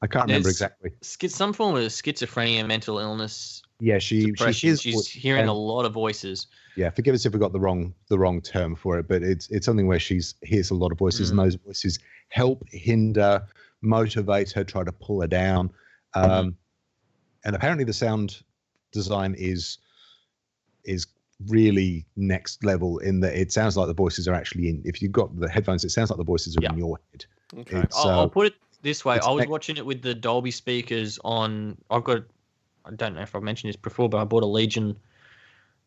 [0.00, 0.90] I can't remember exactly.
[1.02, 4.52] Schi- some form of schizophrenia, mental illness, Yeah, she she.
[4.52, 6.46] She's hearing a lot of voices.
[6.76, 9.50] yeah forgive us if we got the wrong the wrong term for it but it's
[9.50, 11.98] it's something where she's hears a lot of voices and those voices
[12.28, 13.42] help hinder
[13.80, 15.70] motivate her try to pull her down
[16.14, 16.56] um
[17.44, 18.42] and apparently the sound
[18.92, 19.78] design is
[20.84, 21.06] is
[21.46, 25.12] really next level in that it sounds like the voices are actually in if you've
[25.12, 26.72] got the headphones it sounds like the voices are Yeah.
[26.72, 27.24] in your head
[27.60, 27.82] Okay.
[27.96, 30.50] I'll, uh, I'll put it this way: I was next- watching it with the Dolby
[30.50, 31.78] speakers on.
[31.90, 32.24] I've got.
[32.84, 34.94] I don't know if I've mentioned this before, but I bought a Legion,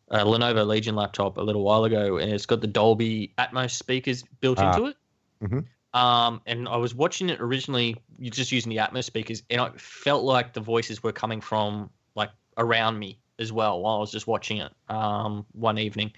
[0.08, 4.24] a Lenovo Legion laptop a little while ago, and it's got the Dolby Atmos speakers
[4.40, 4.72] built Ah.
[4.74, 4.96] into it.
[5.40, 5.64] Mhm.
[5.94, 10.24] Um, and I was watching it originally, just using the Atmos speakers, and I felt
[10.24, 14.26] like the voices were coming from like around me as well while I was just
[14.26, 16.12] watching it um, one evening.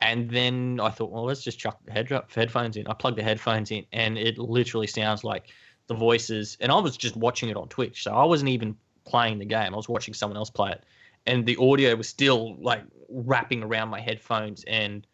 [0.00, 2.86] And then I thought, well, let's just chuck the head, headphones in.
[2.86, 5.48] I plugged the headphones in, and it literally sounds like
[5.86, 6.56] the voices.
[6.60, 9.72] And I was just watching it on Twitch, so I wasn't even playing the game.
[9.72, 10.84] I was watching someone else play it,
[11.26, 15.06] and the audio was still like wrapping around my headphones, and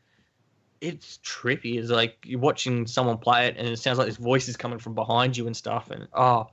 [0.81, 1.78] it's trippy.
[1.78, 4.78] It's like you're watching someone play it, and it sounds like this voice is coming
[4.78, 5.91] from behind you and stuff.
[5.91, 6.49] And oh,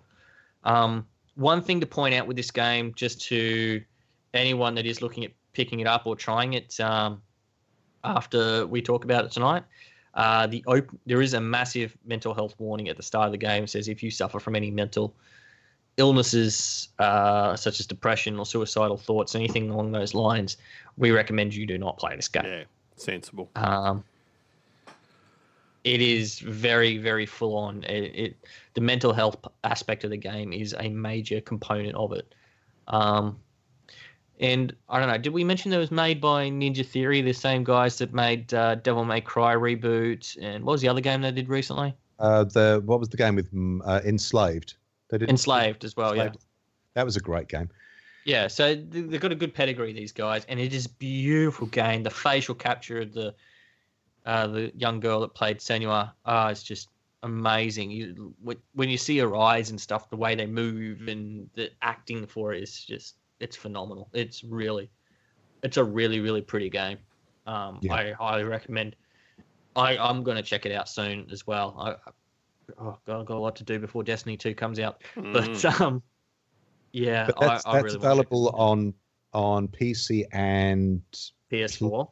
[0.63, 3.81] um, one thing to point out with this game, just to
[4.33, 7.21] anyone that is looking at picking it up or trying it, um,
[8.03, 9.63] after we talk about it tonight.
[10.13, 13.37] Uh, the op- there is a massive mental health warning at the start of the
[13.37, 13.65] game.
[13.65, 15.13] It says if you suffer from any mental
[15.97, 20.57] illnesses uh, such as depression or suicidal thoughts, anything along those lines,
[20.97, 22.45] we recommend you do not play this game.
[22.45, 22.63] Yeah.
[22.95, 23.51] Sensible.
[23.55, 24.03] Um,
[25.93, 27.83] it is very, very full on.
[27.83, 28.37] It, it
[28.73, 32.35] the mental health aspect of the game is a major component of it.
[32.87, 33.39] Um,
[34.39, 35.17] and I don't know.
[35.17, 38.53] Did we mention that it was made by Ninja Theory, the same guys that made
[38.53, 41.95] uh, Devil May Cry reboot, and what was the other game they did recently?
[42.19, 44.75] uh the what was the game with mm, uh, enslaved
[45.09, 46.15] they did Enslaved as well.
[46.15, 46.31] Yeah.
[46.95, 47.69] That was a great game.
[48.25, 52.03] Yeah, so they've got a good pedigree, these guys, and it is a beautiful game.
[52.03, 53.33] The facial capture of the
[54.27, 56.89] uh, the young girl that played Senua, ah, it's just
[57.23, 57.89] amazing.
[57.89, 61.71] You when- when you see her eyes and stuff, the way they move and the
[61.81, 64.09] acting for it is just it's phenomenal.
[64.13, 64.89] It's really,
[65.63, 66.97] it's a really really pretty game.
[67.47, 67.93] Um, Yeah.
[67.93, 68.95] I highly recommend.
[69.75, 71.75] I I'm gonna check it out soon as well.
[71.79, 72.13] I, I-
[72.79, 75.33] oh god, I've got a lot to do before Destiny Two comes out, Mm.
[75.33, 76.03] but um,
[76.91, 78.93] yeah, But that's, I, I that's really wanna available on
[79.33, 81.01] on PC and
[81.51, 82.09] PS4.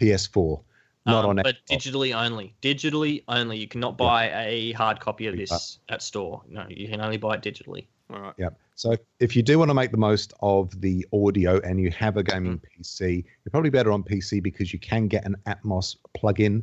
[0.00, 0.62] PS4,
[1.06, 1.76] not Um, on but Xbox.
[1.76, 2.54] digitally only.
[2.62, 3.58] Digitally only.
[3.58, 6.42] You cannot buy a hard copy of this at store.
[6.48, 7.86] No, you can only buy it digitally.
[8.12, 8.34] All right.
[8.38, 8.50] Yeah.
[8.74, 12.16] So if you do want to make the most of the audio and you have
[12.16, 12.82] a gaming Mm-hmm.
[12.82, 16.62] PC, you're probably better on PC because you can get an Atmos plugin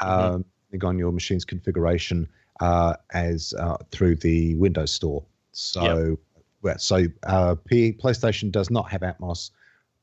[0.00, 0.34] Mm-hmm.
[0.36, 0.44] um,
[0.84, 2.28] on your machine's configuration
[2.60, 5.24] uh, as uh, through the Windows Store.
[5.52, 6.16] So,
[6.62, 9.50] well, so uh, P, PlayStation does not have Atmos,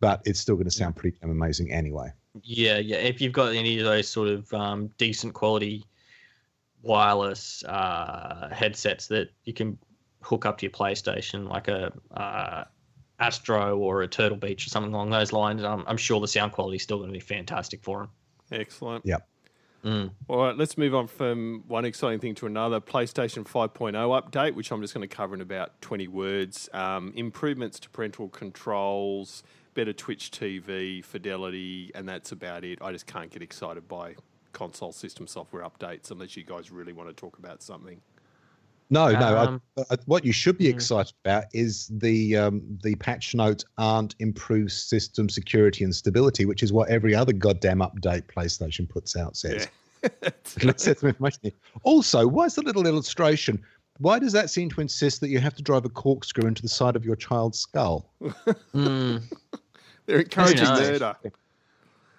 [0.02, 2.12] but it's still going to sound pretty damn amazing anyway.
[2.44, 2.98] Yeah, yeah.
[2.98, 5.86] If you've got any of those sort of um, decent quality
[6.82, 9.78] wireless uh, headsets that you can
[10.22, 12.66] hook up to your PlayStation, like a uh,
[13.20, 16.52] Astro or a Turtle Beach or something along those lines, um, I'm sure the sound
[16.52, 18.10] quality is still going to be fantastic for them.
[18.52, 19.06] Excellent.
[19.06, 19.18] Yeah.
[19.84, 20.12] Mm.
[20.28, 22.82] All right, let's move on from one exciting thing to another.
[22.82, 26.70] PlayStation 5.0 update, which I'm just going to cover in about 20 words.
[26.74, 29.44] Um, improvements to parental controls,
[29.76, 32.80] better Twitch TV, fidelity, and that's about it.
[32.82, 34.16] I just can't get excited by
[34.54, 38.02] console system software updates unless you guys really want to talk about something.
[38.90, 39.38] No, no.
[39.38, 40.74] Um, I, I, what you should be mm.
[40.74, 46.64] excited about is the um, the patch notes aren't improved system security and stability, which
[46.64, 49.68] is what every other goddamn update PlayStation puts out says.
[50.64, 51.52] Let's set some information here.
[51.82, 53.62] Also, why is the little illustration?
[53.98, 56.68] Why does that seem to insist that you have to drive a corkscrew into the
[56.68, 58.14] side of your child's skull?
[58.76, 59.24] Mm.
[60.06, 60.80] They're encouraging knows?
[60.80, 61.16] murder.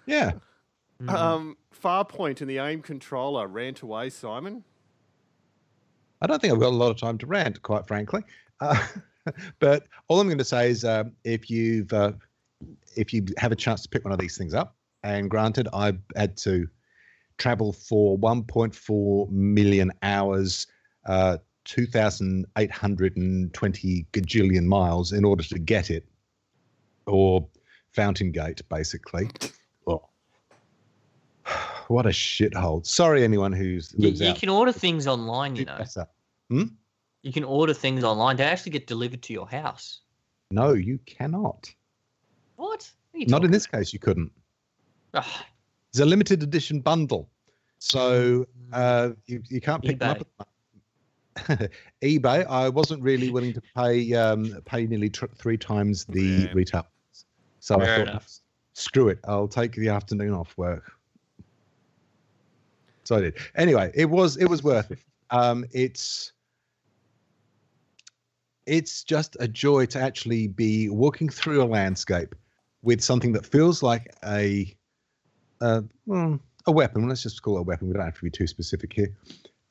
[0.07, 0.33] Yeah.
[1.03, 1.13] Mm.
[1.13, 4.65] Um, Farpoint and the aim controller rant away, Simon.
[6.23, 8.23] I don't think I've got a lot of time to rant, quite frankly.
[8.61, 8.85] Uh,
[9.59, 12.13] but all I'm going to say is, um, if you've uh,
[12.97, 15.93] if you have a chance to pick one of these things up, and granted, I
[16.17, 16.67] had to
[17.39, 20.67] travel for 1.4 million hours,
[21.05, 26.07] uh, 2,820 gajillion miles in order to get it,
[27.07, 27.47] or
[27.97, 29.31] Fountain Gate, basically.
[29.87, 30.03] Oh.
[31.89, 32.85] What a shithole!
[32.85, 34.37] Sorry, anyone who's You, lives you out.
[34.39, 35.79] can order things online, you do know.
[35.79, 36.07] better.
[36.51, 38.37] You can order things online.
[38.37, 40.01] They actually get delivered to your house.
[40.51, 41.73] No, you cannot.
[42.57, 42.91] What?
[43.13, 44.31] What you Not in talking this case, you couldn't.
[45.13, 45.25] about?
[45.27, 45.47] Ah,
[45.91, 47.31] It's a limited edition bundle,
[47.79, 50.17] so uh, you, you can't pick them up.
[50.21, 51.73] At the moment.
[52.03, 56.53] eBay, I wasn't really willing to pay um, pay nearly tr- three times the Yeah.
[56.53, 56.87] retail,
[57.67, 58.39] so I thought, enough.
[58.75, 60.93] screw it, I'll take the afternoon off work.
[63.03, 63.35] So I did.
[63.57, 65.01] Anyway, it was it was worth it.
[65.31, 66.33] Um, it's
[68.67, 72.37] it's just a joy to actually be walking through a landscape
[72.83, 74.73] with something that feels like a
[75.61, 77.09] uh, well, a weapon.
[77.09, 77.89] Let's just call it a weapon.
[77.89, 79.13] We don't have to be too specific here.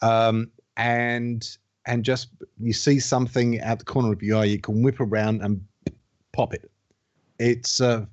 [0.02, 1.48] Um, and
[1.86, 2.28] and just
[2.60, 5.64] you see something out the corner of your eye, you can whip around and
[6.34, 6.70] pop it.
[7.40, 8.08] It's a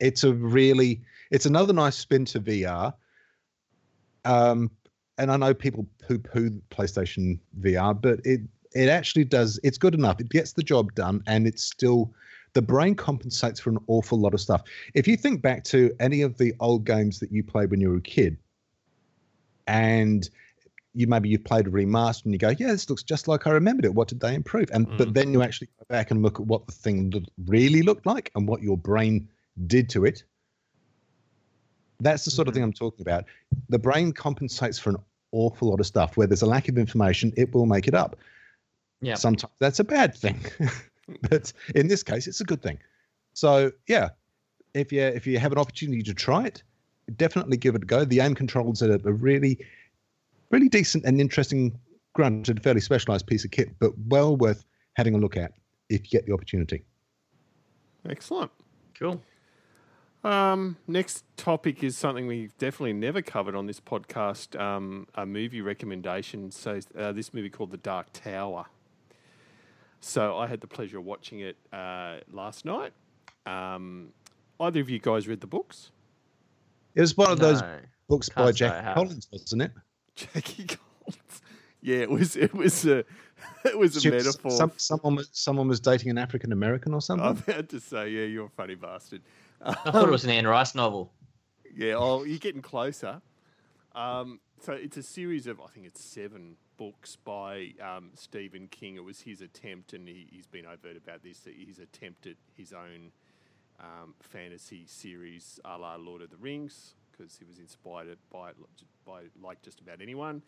[0.00, 2.94] it's a really it's another nice spin to VR.
[4.24, 4.70] Um,
[5.18, 8.40] and I know people poo-poo PlayStation VR, but it
[8.74, 9.58] it actually does.
[9.62, 10.20] It's good enough.
[10.20, 12.12] It gets the job done, and it's still
[12.52, 14.62] the brain compensates for an awful lot of stuff.
[14.94, 17.90] If you think back to any of the old games that you played when you
[17.90, 18.36] were a kid,
[19.66, 20.28] and
[20.96, 23.50] you maybe you've played a remaster and you go, yeah, this looks just like I
[23.50, 23.94] remembered it.
[23.94, 24.70] What did they improve?
[24.72, 25.14] And but Mm.
[25.14, 27.12] then you actually go back and look at what the thing
[27.46, 29.28] really looked like and what your brain
[29.66, 30.24] did to it.
[32.00, 33.24] That's the sort of thing I'm talking about.
[33.68, 34.96] The brain compensates for an
[35.32, 36.16] awful lot of stuff.
[36.16, 38.16] Where there's a lack of information, it will make it up.
[39.02, 39.14] Yeah.
[39.14, 40.40] Sometimes that's a bad thing,
[41.30, 42.78] but in this case, it's a good thing.
[43.34, 44.10] So yeah,
[44.72, 46.62] if you if you have an opportunity to try it,
[47.16, 48.04] definitely give it a go.
[48.04, 49.58] The aim controls are a really,
[50.50, 51.78] really decent and interesting,
[52.14, 55.52] granted fairly specialized piece of kit, but well worth having a look at
[55.88, 56.84] if you get the opportunity.
[58.08, 58.50] Excellent.
[58.98, 59.20] Cool.
[60.24, 64.58] Um, next topic is something we've definitely never covered on this podcast.
[64.58, 66.50] Um, a movie recommendation.
[66.50, 68.66] So uh, this movie called The Dark Tower.
[70.00, 72.92] So I had the pleasure of watching it uh, last night.
[73.44, 74.08] Um,
[74.58, 75.90] either of you guys read the books?
[76.94, 77.62] It was one of those
[78.08, 78.94] books by Can't say Jack.
[78.94, 79.72] Collins, wasn't it?
[80.16, 80.80] Jackie Collins.
[81.82, 82.34] Yeah, it was.
[82.34, 83.04] It was a.
[83.64, 84.50] It was a Chips, metaphor.
[84.50, 87.26] Some, someone was someone was dating an African American or something.
[87.26, 89.22] I'm about to say, yeah, you're a funny bastard.
[89.60, 91.12] I thought it was an Anne Rice novel.
[91.76, 93.20] Yeah, oh, you're getting closer.
[93.94, 98.96] Um, so it's a series of, I think it's seven books by um, Stephen King.
[98.96, 102.72] It was his attempt, and he, he's been overt about this, that he's attempted his
[102.72, 103.12] own
[103.80, 108.50] um, fantasy series a la Lord of the Rings, because he was inspired by,
[109.04, 110.42] by like just about anyone.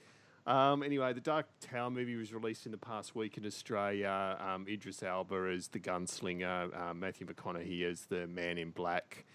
[0.47, 4.39] Um, anyway, the Dark Tower movie was released in the past week in Australia.
[4.41, 9.27] Um, Idris Elba as the gunslinger, uh, Matthew McConaughey as the man in black.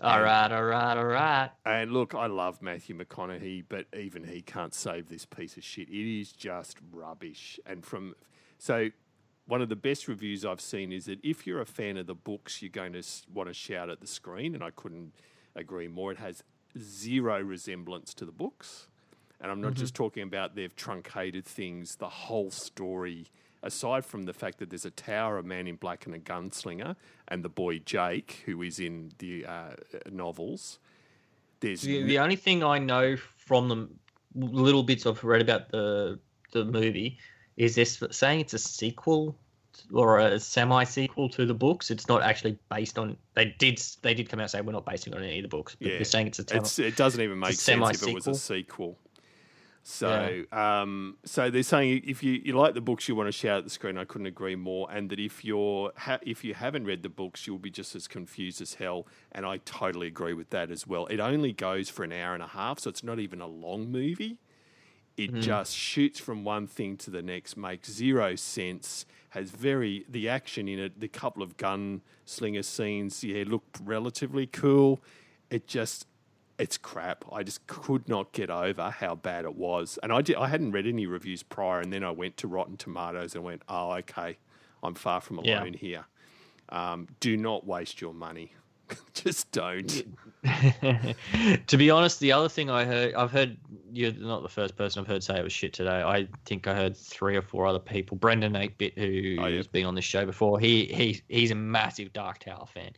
[0.00, 1.50] All right, all right, all right.
[1.64, 5.88] And look, I love Matthew McConaughey, but even he can't save this piece of shit.
[5.88, 7.60] It is just rubbish.
[7.66, 8.14] And from
[8.58, 8.90] so,
[9.46, 12.14] one of the best reviews I've seen is that if you're a fan of the
[12.14, 13.02] books, you're going to
[13.32, 15.12] want to shout at the screen, and I couldn't
[15.54, 16.12] agree more.
[16.12, 16.42] It has
[16.78, 18.88] zero resemblance to the books,
[19.40, 21.96] and I'm not just talking about they've truncated things.
[21.96, 23.26] The whole story.
[23.64, 26.96] Aside from the fact that there's a tower, a man in black, and a gunslinger,
[27.28, 29.74] and the boy Jake, who is in the uh,
[30.10, 30.80] novels,
[31.60, 33.88] there's The, the only thing I know from the
[34.34, 36.18] little bits I've read about the
[36.52, 37.18] the movie
[37.56, 39.36] is this saying it's a sequel
[39.92, 41.90] or a semi sequel to the books.
[41.90, 43.16] It's not actually based on.
[43.34, 45.42] They did they did come out and say we're not basing it on any of
[45.42, 45.94] the books, but Yeah.
[45.96, 46.56] they're saying it's a.
[46.56, 48.98] It's, it doesn't even make sense if it was a sequel.
[49.84, 53.58] So, um, so they're saying if you, you like the books, you want to shout
[53.58, 53.98] at the screen.
[53.98, 54.88] I couldn't agree more.
[54.92, 58.06] And that if you're ha- if you haven't read the books, you'll be just as
[58.06, 59.08] confused as hell.
[59.32, 61.06] And I totally agree with that as well.
[61.06, 63.90] It only goes for an hour and a half, so it's not even a long
[63.90, 64.38] movie.
[65.16, 69.04] It just shoots from one thing to the next, makes zero sense.
[69.30, 71.00] Has very the action in it.
[71.00, 75.00] The couple of gunslinger scenes, yeah, look relatively cool.
[75.50, 76.06] It just
[76.58, 77.24] it's crap.
[77.32, 79.98] I just could not get over how bad it was.
[80.02, 82.76] And I did I hadn't read any reviews prior and then I went to Rotten
[82.76, 84.38] Tomatoes and went, "Oh, okay.
[84.82, 85.60] I'm far from Yeah.
[85.60, 86.04] alone here.
[86.68, 88.52] Um, do not waste your money.
[89.14, 90.04] just don't."
[91.66, 93.56] to be honest, the other thing I heard, I've heard
[93.92, 96.02] you're not the first person I've heard say it was shit today.
[96.02, 98.16] I think I heard three or four other people.
[98.16, 99.56] Brendan Aikbit, who Oh, yeah.
[99.56, 102.90] has been on this show before, he he he's a massive Dark Tower fan.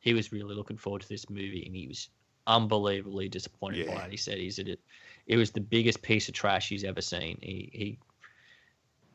[0.00, 2.08] He was really looking forward to this movie, and he was
[2.46, 3.94] unbelievably disappointed Yeah.
[3.94, 4.10] by it.
[4.10, 4.80] He said he said it,
[5.26, 7.38] it was the biggest piece of trash he's ever seen.
[7.42, 7.98] He he.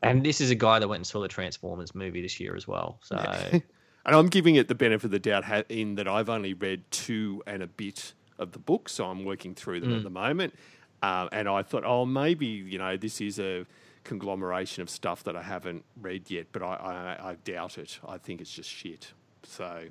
[0.02, 2.68] And this is a guy that went and saw the Transformers movie this year as
[2.68, 2.98] well.
[3.02, 3.16] So
[4.06, 7.42] And I'm giving it the benefit of the doubt in that I've only read two
[7.46, 10.54] and a bit of the book, so I'm working through them at the moment.
[11.02, 13.66] Um, and I thought, oh, maybe you know this is a
[14.04, 17.98] conglomeration of stuff that I haven't read yet, but I, I, I doubt it.
[18.06, 19.12] I think it's just shit.
[19.42, 19.86] So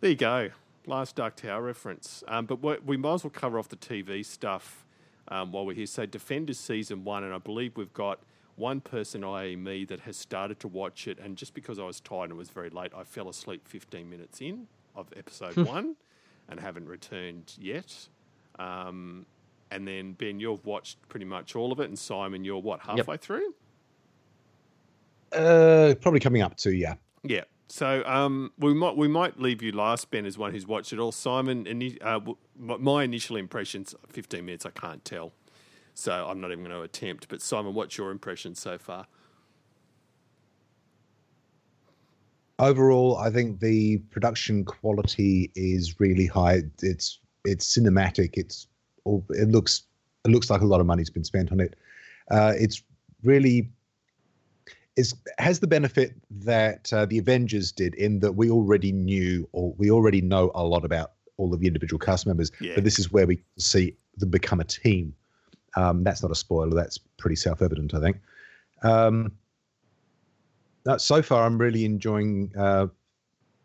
[0.00, 0.50] there you go,
[0.86, 2.22] last Dark Tower reference.
[2.28, 4.84] Um, but what, we might as well cover off the TV stuff
[5.28, 5.86] um, while we're here.
[5.86, 8.18] So Defenders season one, and I believe we've got
[8.58, 12.00] one person, i.e., me, that has started to watch it, and just because I was
[12.00, 15.96] tired and it was very late, I fell asleep 15 minutes in of episode one,
[16.48, 18.08] and haven't returned yet.
[18.58, 19.26] Um,
[19.70, 23.16] and then Ben, you've watched pretty much all of it, and Simon, you're what halfway
[23.16, 23.54] through?
[25.32, 26.94] Uh, probably coming up to yeah.
[27.22, 27.44] Yeah.
[27.68, 30.98] So um, we might we might leave you last, Ben, as one who's watched it
[30.98, 31.12] all.
[31.12, 32.18] Simon, ini- uh,
[32.58, 35.32] my my initial impressions, fifteen minutes, I can't tell,
[35.98, 37.28] so I'm not even going to attempt.
[37.28, 39.06] But Simon, what's your impression so far?
[42.60, 46.62] Overall, I think the production quality is really high.
[46.82, 48.30] It's it's cinematic.
[48.34, 48.66] It's
[49.04, 49.82] all, it looks
[50.24, 51.76] it looks like a lot of money's been spent on it.
[52.30, 52.82] Uh, it's
[53.22, 53.70] really
[54.96, 59.72] is has the benefit that uh, the Avengers did in that we already knew or
[59.78, 62.50] we already know a lot about all of the individual cast members.
[62.60, 62.72] Yeah.
[62.74, 65.14] But this is where we see them become a team.
[65.76, 66.74] Um, that's not a spoiler.
[66.74, 68.16] That's pretty self-evident, I think.
[68.82, 69.32] Um,
[70.86, 72.86] uh, so far, I'm really enjoying uh,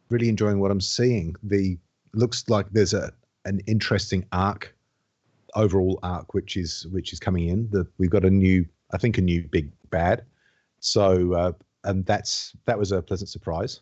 [0.09, 1.35] really enjoying what I'm seeing.
[1.43, 1.77] The
[2.13, 3.11] looks like there's a
[3.45, 4.75] an interesting arc,
[5.55, 7.69] overall arc, which is which is coming in.
[7.71, 10.23] The we've got a new, I think, a new big bad.
[10.79, 11.51] So uh,
[11.83, 13.81] and that's that was a pleasant surprise.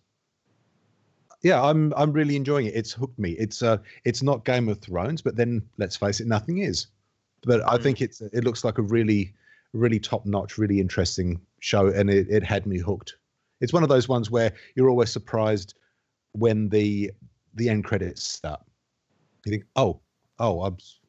[1.43, 2.76] Yeah, I'm I'm really enjoying it.
[2.76, 3.32] It's hooked me.
[3.32, 6.88] It's uh it's not Game of Thrones, but then let's face it, nothing is.
[7.44, 7.84] But I Mm.
[7.84, 9.34] think it's it looks like a really
[9.74, 13.16] really top notch, really interesting show, and it, it had me hooked.
[13.62, 15.76] It's one of those ones where you're always surprised
[16.34, 17.12] when the
[17.56, 18.62] the end credits start.
[19.46, 20.00] You think, oh,
[20.39, 21.00] oh, I was,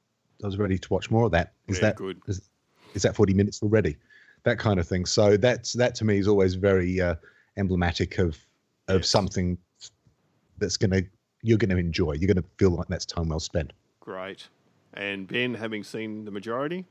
[0.43, 1.53] I was ready to watch more of that.
[1.68, 2.20] Is Yeah, that good?
[2.26, 2.49] Is,
[2.95, 3.97] is that 40 minutes already?
[4.45, 5.07] That kind of thing.
[5.07, 7.16] So that's that to me is always very uh,
[7.57, 8.37] emblematic of
[8.89, 9.09] of Yes.
[9.09, 9.59] something
[10.59, 11.03] that's gonna
[11.43, 12.12] you're gonna enjoy.
[12.12, 13.72] You're gonna feel like that's time well spent.
[14.01, 14.49] Great.
[14.95, 16.84] And Ben, having seen the majority,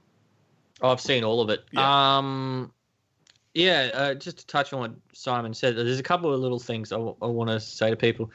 [0.81, 1.63] Oh, I've seen all of it.
[1.71, 2.17] Yeah.
[2.17, 2.71] Um,
[3.53, 6.91] yeah, uh, just to touch on what Simon said, there's a couple of little things
[6.91, 8.31] I, want to say to people.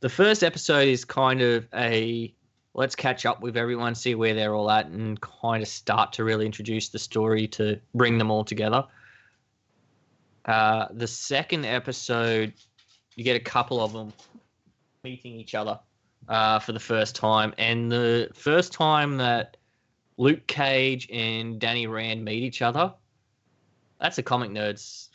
[0.00, 2.34] The first episode is kind of a
[2.72, 6.24] let's catch up with everyone, see where they're all at, and kind of start to
[6.24, 8.84] really introduce the story to bring them all together.
[10.46, 12.54] Uh, the second episode,
[13.14, 14.12] you get a couple of them
[15.04, 15.78] meeting each other
[16.28, 19.56] uh, for the first time, and the first time that
[20.16, 22.92] Luke Cage and Danny Rand meet each other,
[24.00, 25.08] that's a comic nerds.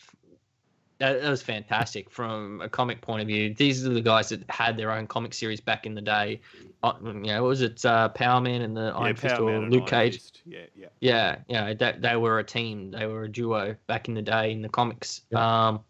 [0.97, 3.53] That, that was fantastic from a comic point of view.
[3.53, 6.39] These are the guys that had their own comic series back in the day.
[6.83, 9.61] Uh, you know, what was it uh, Power Man and the Iron Fist Power or
[9.61, 10.13] Man Luke Cage?
[10.13, 10.41] Fist.
[10.45, 10.87] Yeah, yeah.
[11.01, 12.91] Yeah, yeah, that they were a team.
[12.91, 15.21] They were a duo back in the day in the comics.
[15.35, 15.81] Um,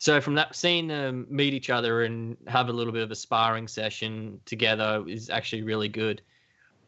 [0.00, 3.14] so from that, seeing them meet each other and have a little bit of a
[3.14, 6.22] sparring session together is actually really good.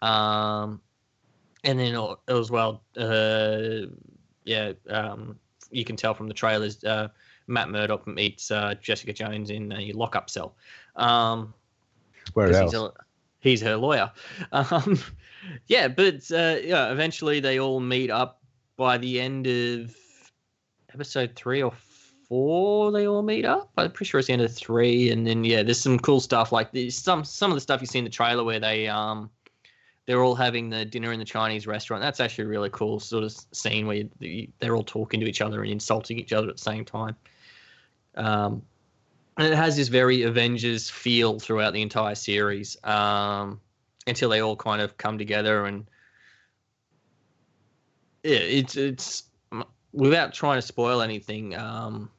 [0.01, 0.81] Um,
[1.63, 1.95] and then
[2.27, 3.87] as well, uh,
[4.45, 5.39] yeah, um,
[5.71, 7.09] you can tell from the trailers, uh,
[7.49, 10.57] Matt Murdock meets uh, Jessica Jones in a lockup cell.
[10.97, 11.53] Um,
[12.33, 12.73] Where else?
[12.73, 12.93] he's, a,
[13.41, 14.11] he's her lawyer.
[14.53, 14.99] Um,
[15.67, 18.41] yeah, but uh, yeah, eventually they all meet up
[18.79, 19.95] by the end of
[20.95, 21.92] episode three or four.
[22.33, 23.71] They all meet up.
[23.77, 26.51] I'm pretty sure it's the end of three, and then yeah, there's some cool stuff
[26.51, 29.31] like there's some some of the stuff you see in the trailer where they um
[30.07, 32.03] they're all having the dinner in the Chinese restaurant.
[32.03, 35.41] That's actually a really cool sort of scene where you, they're all talking to each
[35.43, 37.17] other and insulting each other at the same time.
[38.17, 38.63] Um,
[39.37, 43.61] and it has this very Avengers feel throughout the entire series um,
[44.07, 45.87] until they all kind of come together and
[48.25, 49.25] yeah, it's it's
[49.93, 51.55] without trying to spoil anything.
[51.57, 52.11] Um,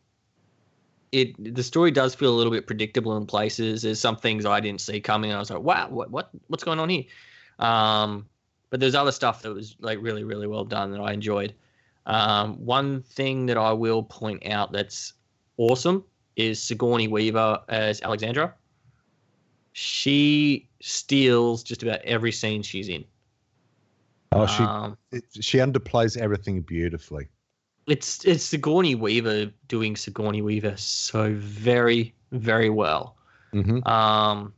[1.14, 3.84] it the story does feel a little bit predictable in places.
[3.84, 5.32] There's some things I didn't see coming.
[5.32, 7.04] I was like, wow, what what what's going on here?
[7.60, 8.26] Um,
[8.72, 11.54] but there's other stuff that was like really really well done that I enjoyed.
[12.08, 15.14] Um, one thing that I will point out that's
[15.58, 16.04] awesome
[16.36, 18.54] is Sigourney Weaver as Alexandra.
[19.74, 23.06] She steals just about every scene she's in.
[24.32, 27.28] Oh, she Um, it, she underplays everything beautifully.
[27.88, 33.18] It's it's Sigourney Weaver doing Sigourney Weaver so very very well.
[33.52, 34.54] hmm Um,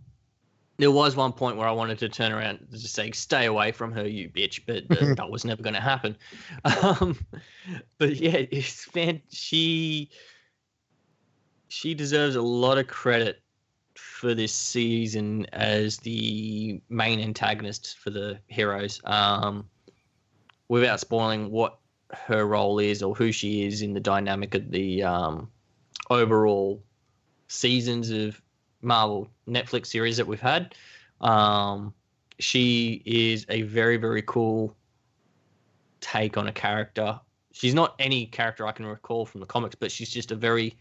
[0.77, 3.71] there was one point where I wanted to turn around and just say, "Stay away
[3.71, 6.17] from her, you bitch," but uh, that was never going to happen.
[6.83, 7.17] Um,
[7.97, 9.21] but yeah, it's fan.
[9.29, 10.09] She
[11.67, 13.41] she deserves a lot of credit
[13.95, 19.01] for this season as the main antagonist for the heroes.
[19.05, 19.69] Um,
[20.67, 21.79] without spoiling what
[22.11, 25.49] her role is or who she is in the dynamic of the um,
[26.09, 26.81] overall
[27.47, 28.41] seasons of
[28.81, 30.75] Marvel Netflix series that we've had.
[31.21, 31.93] Um,
[32.39, 34.75] she is a very, very cool
[36.01, 37.19] take on a character.
[37.51, 40.77] She's not any character I can recall from the comics, but she's just a very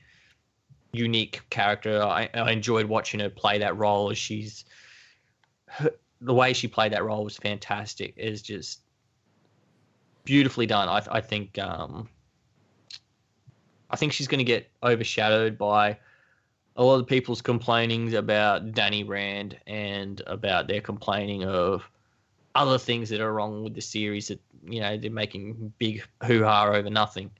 [0.92, 2.02] unique character.
[2.02, 4.12] I, I enjoyed watching her play that role.
[4.12, 4.64] She's
[5.68, 8.14] her, the way she played that role was fantastic.
[8.16, 8.80] Is just
[10.24, 10.88] beautifully done.
[10.88, 12.08] I, I think um,
[13.90, 15.98] I think she's going to get overshadowed by
[16.76, 21.88] a lot of people's complainings about Danny Rand and about their complaining of
[22.56, 26.42] other things that are wrong with the series that you know they're making big hoo
[26.42, 27.30] ha over nothing.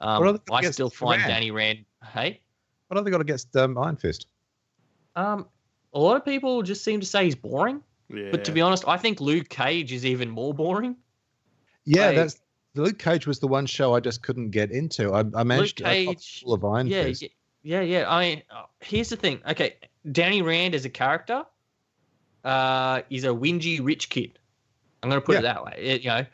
[0.00, 1.30] Um, I still find Rand?
[1.30, 1.84] Danny Rand.
[2.12, 2.40] Hey,
[2.88, 4.26] What have they got against um, Iron Fist?
[5.14, 5.46] um,
[5.94, 8.30] a lot of people just seem to say he's boring, Yeah.
[8.30, 10.96] but to be honest, I think Luke Cage is even more boring.
[11.84, 12.40] Yeah, Like- that's
[12.74, 15.12] Luke Cage was the one show I just couldn't get into.
[15.12, 17.28] I, I managed got Cage- full of Iron yeah, yeah,
[17.62, 18.10] yeah, yeah.
[18.10, 18.42] I mean,
[18.80, 19.40] here's the thing.
[19.46, 19.76] Okay,
[20.10, 21.44] Danny Rand as a character,
[22.44, 24.38] uh, is a whingy rich kid.
[25.02, 25.74] I'm gonna put it that way.
[25.78, 26.26] It- you know,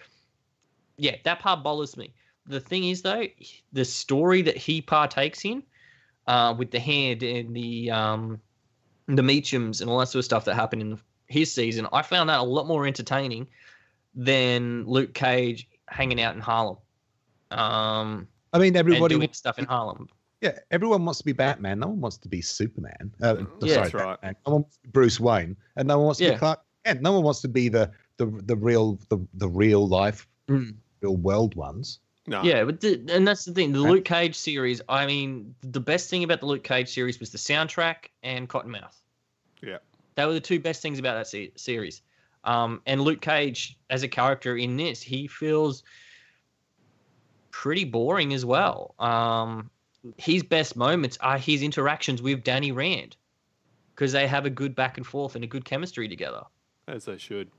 [0.97, 2.13] yeah, that part bothers me.
[2.47, 3.27] The thing is, though,
[3.73, 5.63] the story that he partakes in,
[6.27, 8.41] uh, with the hand and the um,
[9.07, 12.31] the Meachums and all that sort of stuff that happened in his season, I found
[12.31, 13.49] that a lot more entertaining
[14.19, 16.77] than Luke Cage hanging out in Harlem.
[17.51, 20.09] Um, I mean, and everybody, doing stuff in Harlem.
[20.43, 21.79] yeah, everyone wants to be Batman.
[21.79, 23.12] No one wants to be Superman.
[23.23, 23.75] Uh, Yeah.
[23.75, 24.21] sorry, That's right.
[24.21, 24.37] Batman.
[24.47, 26.33] No one wants to be Bruce Wayne, and no one wants to Yeah.
[26.33, 27.01] be Clark Kent.
[27.01, 30.75] No one wants to be the the the real the the real life, Mm.
[31.01, 32.01] real world ones.
[32.27, 32.43] no.
[32.43, 33.73] Yeah, but the, and that's the thing.
[33.73, 34.83] The Luke Cage series.
[34.89, 39.01] I mean, the best thing about the Luke Cage series was the soundtrack and Cottonmouth.
[39.62, 39.79] Yeah.
[40.16, 42.03] They were the two best things about that se- series.
[42.45, 45.82] Um, and Luke Cage as a character in this, he feels
[47.51, 48.95] pretty boring as well.
[48.99, 49.70] Um,
[50.16, 53.16] his best moments are his interactions with Danny Rand
[53.95, 56.43] because they have a good back and forth and a good chemistry together.
[56.86, 57.51] as they should.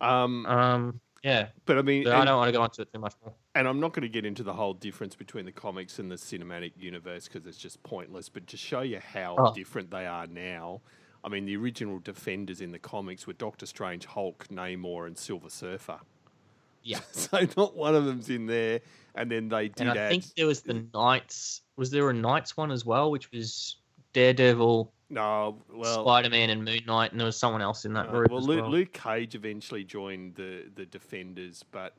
[0.00, 3.00] Um, Um, Yeah, But I mean, but I don't want to go into it too
[3.00, 3.34] much more.
[3.54, 6.16] and I'm not going to get into the whole difference between the comics and the
[6.16, 8.28] cinematic universe because it's just pointless.
[8.28, 9.52] But to show you how Oh.
[9.54, 10.82] different they are now,
[11.26, 15.50] I mean, the original Defenders in the comics were Doctor Strange, Hulk, Namor, and Silver
[15.50, 15.98] Surfer.
[16.84, 17.00] Yeah.
[17.12, 18.80] So not one of them's in there.
[19.16, 20.08] And then they did And I add.
[20.10, 21.62] think there was the Knights.
[21.76, 23.76] Was there a Knights one as well, which was
[24.12, 28.06] Daredevil, no, well, Spider Man, and Moon Knight, and there was someone else in that
[28.06, 28.70] Uh, group well, as Luke, well.
[28.70, 31.94] Luke Cage eventually joined the the Defenders, but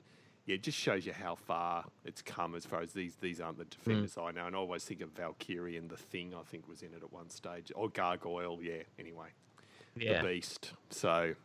[0.47, 3.59] yeah, it just shows you how far it's come as far as these these aren't
[3.59, 3.65] the.
[3.65, 4.47] Defenders I know.
[4.47, 6.33] And I always think of Valkyrie and the Thing.
[6.33, 8.57] I think was in it at one stage, or Gargoyle.
[8.63, 8.81] Yeah.
[8.97, 9.27] Anyway,
[9.95, 10.71] yeah, the Beast.
[10.89, 11.35] So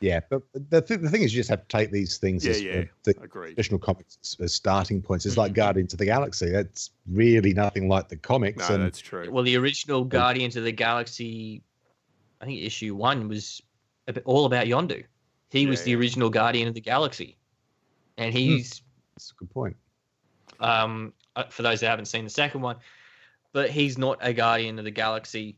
[0.00, 2.50] Yeah, but the, th- the thing is, you just have to take these things Yeah,
[2.52, 2.72] as yeah.
[2.72, 3.48] uh, the agreed.
[3.50, 5.26] traditional comics as, as starting points.
[5.26, 5.56] It's like Mhm.
[5.56, 6.48] Guardians of the Galaxy.
[6.50, 8.66] That's really nothing like the comics.
[8.68, 9.28] No, and that's true.
[9.30, 11.62] Well, the original Guardians of the Galaxy,
[12.40, 13.60] I think issue one was
[14.08, 15.04] a bit- all about Yondu.
[15.50, 15.96] He was the yeah.
[15.98, 17.36] original Guardian of the Galaxy,
[18.20, 18.82] and he's
[19.16, 19.76] that's a good point.
[20.60, 22.76] um, uh, for those that haven't seen the second one,
[23.52, 25.56] but he's not a Guardian of the Galaxy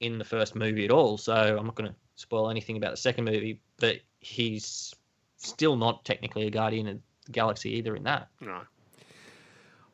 [0.00, 1.18] in the first movie at all.
[1.18, 4.94] So I'm not going to spoil anything about the second movie, but he's
[5.36, 8.28] still not technically a Guardian of the Galaxy either in that.
[8.40, 8.60] No.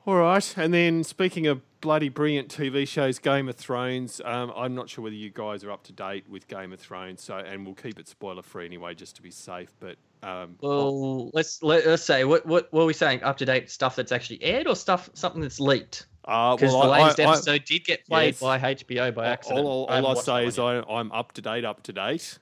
[0.06, 4.18] All right, and then speaking of bloody brilliant TV shows, Game of Thrones.
[4.24, 7.22] Um, I'm not sure whether you guys are up to date with Game of Thrones,
[7.22, 9.68] so and we'll keep it spoiler free anyway, just to be safe.
[9.80, 13.22] But um, Well, let's let, let's say what what are we saying?
[13.22, 16.06] Up to date stuff that's actually aired, or stuff something that's leaked?
[16.24, 18.40] uh, Because well, the latest I- I- episode did get played Yes.
[18.40, 19.60] by HBO by accident.
[19.66, 20.58] All, all, I all I say is.
[20.58, 22.38] I, I'm up to date, up to date,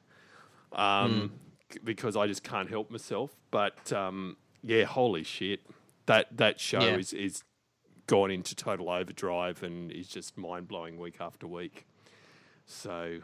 [0.73, 1.33] um,
[1.73, 3.33] c- because I just can't help myself.
[3.51, 5.61] But um, yeah, holy shit,
[6.07, 6.97] that that show Yeah.
[6.97, 7.43] is is
[8.07, 11.87] gone into total overdrive and is just mind blowing week after week.
[12.67, 13.19] So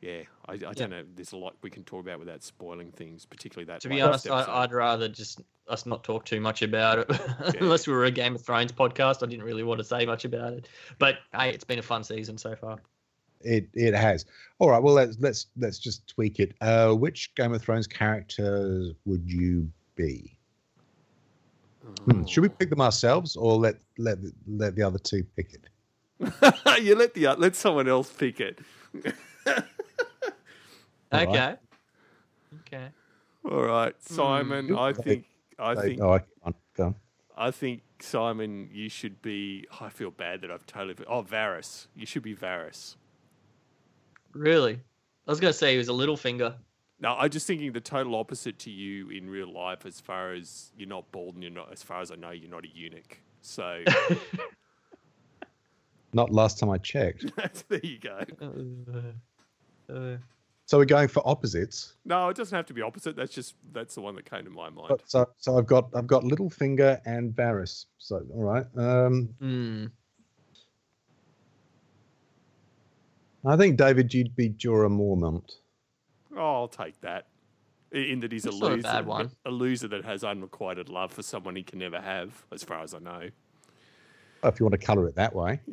[0.00, 1.02] yeah, I, I don't know.
[1.14, 3.80] There's a lot we can talk about without spoiling things, particularly that.
[3.82, 4.52] To be honest, I, episode.
[4.52, 7.20] I'd rather just us not talk too much about it.
[7.60, 10.26] Unless we were a Game of Thrones podcast, I didn't really want to say much
[10.26, 10.68] about it.
[10.98, 12.78] But hey, it's been a fun season so far.
[13.40, 14.26] It it has.
[14.58, 14.82] All right.
[14.82, 16.54] Well, let's let's let's just tweak it.
[16.60, 20.36] Uh, which Game of Thrones characters would you be?
[22.04, 25.68] Hmm, Should we pick them ourselves, or let let let the other two pick it?
[26.82, 28.60] you let the let someone else pick it.
[29.46, 29.54] All
[31.12, 31.28] right.
[31.28, 31.56] Okay.
[32.66, 32.88] Okay.
[33.50, 34.68] All right, Simon.
[34.68, 34.78] Hmm.
[34.78, 35.26] I think
[35.58, 36.94] I think oh, okay, go on, go on.
[37.36, 39.66] I think Simon, you should be.
[39.80, 40.94] I feel bad that I've totally.
[41.06, 41.88] Oh, Varys.
[41.94, 42.96] You should be Varys.
[44.32, 44.80] Really?
[45.26, 46.54] I was going to say he was a Littlefinger.
[47.04, 49.84] No, I'm just thinking the total opposite to you in real life.
[49.84, 52.50] As far as you're not bald and you're not, as far as I know, you're
[52.50, 53.18] not a eunuch.
[53.42, 53.84] So
[56.14, 57.26] Not last time I checked.
[57.68, 58.20] there you go.
[58.40, 60.16] Uh, uh,
[60.64, 61.92] So we're going for opposites.
[62.06, 63.16] No, it doesn't have to be opposite.
[63.16, 64.88] That's just that's the one that came to my mind.
[64.88, 67.84] But so so I've got I've got Littlefinger and Varys.
[67.98, 68.64] So all right.
[68.78, 69.86] Um, hmm.
[73.44, 75.56] I think David, you'd be Jorah Mormont.
[76.36, 77.26] Oh, I'll take that.
[77.92, 79.30] In that he's a That's not a loser, bad one.
[79.44, 82.92] a loser that has unrequited love for someone he can never have, as far as
[82.94, 83.28] I know.
[84.42, 85.60] If you want to colour it that way.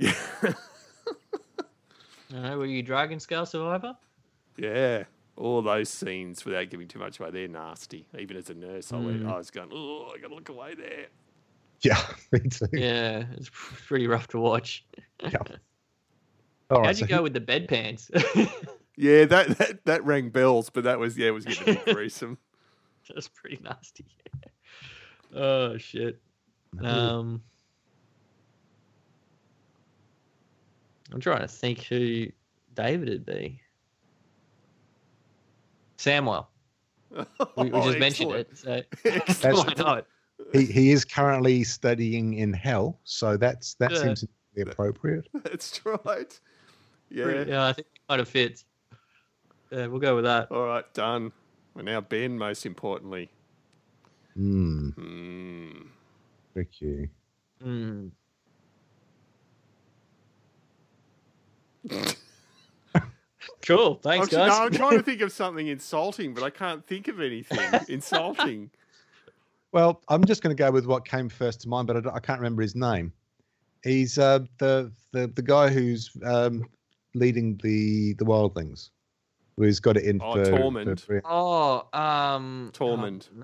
[2.33, 3.95] Yeah, Uh, were you Dragon Scale Survivor?
[4.57, 5.03] yeah.
[5.37, 8.05] All those scenes, without giving too much away, they're nasty.
[8.17, 9.31] Even as a nurse, I, went, Mm.
[9.33, 11.07] I was going, oh, I got to look away there.
[11.81, 11.99] Yeah,
[12.31, 12.67] me too.
[12.73, 14.85] Yeah, it's pretty rough to watch.
[15.23, 15.31] Yeah.
[16.69, 16.85] All right.
[16.87, 18.11] How'd you so go who- with the bedpans?
[18.97, 21.85] Yeah, that, that that rang bells, but that was yeah, it was getting a bit
[21.95, 22.37] gruesome.
[23.13, 24.05] That's pretty nasty.
[25.35, 26.21] oh shit.
[26.83, 27.41] Um,
[31.11, 32.27] I'm trying to think who
[32.75, 33.61] David would be.
[35.97, 36.47] Samwell.
[37.57, 39.77] We, we just mentioned it, so Excellent.
[39.77, 40.07] why not?
[40.53, 44.01] he he is currently studying in hell, so that's that Yeah.
[44.01, 45.27] seems to be appropriate.
[45.43, 46.39] That's right.
[47.09, 47.43] Yeah.
[47.43, 48.63] Yeah, I think it kind of fits.
[49.71, 50.51] Yeah, we'll go with that.
[50.51, 51.31] All right, done.
[51.75, 53.29] We're now Ben, most importantly.
[54.35, 54.89] Hmm.
[54.89, 55.69] Hmm.
[56.53, 57.09] Tricky.
[57.61, 58.07] Hmm.
[63.65, 63.93] Cool.
[63.93, 64.59] I'm, Thanks, tr- no, guys.
[64.59, 68.69] I'm trying to think of something insulting, but I can't think of anything insulting.
[69.73, 72.19] Well, I'm just going to go with what came first to mind, but I, I
[72.19, 73.13] can't remember his name.
[73.85, 76.67] He's uh, the the the guy who's um,
[77.13, 78.89] leading the the wildlings,
[79.63, 80.99] who's got it in Oh, for, Tormund.
[81.05, 83.29] for- Oh, um, Tormund.
[83.39, 83.43] oh,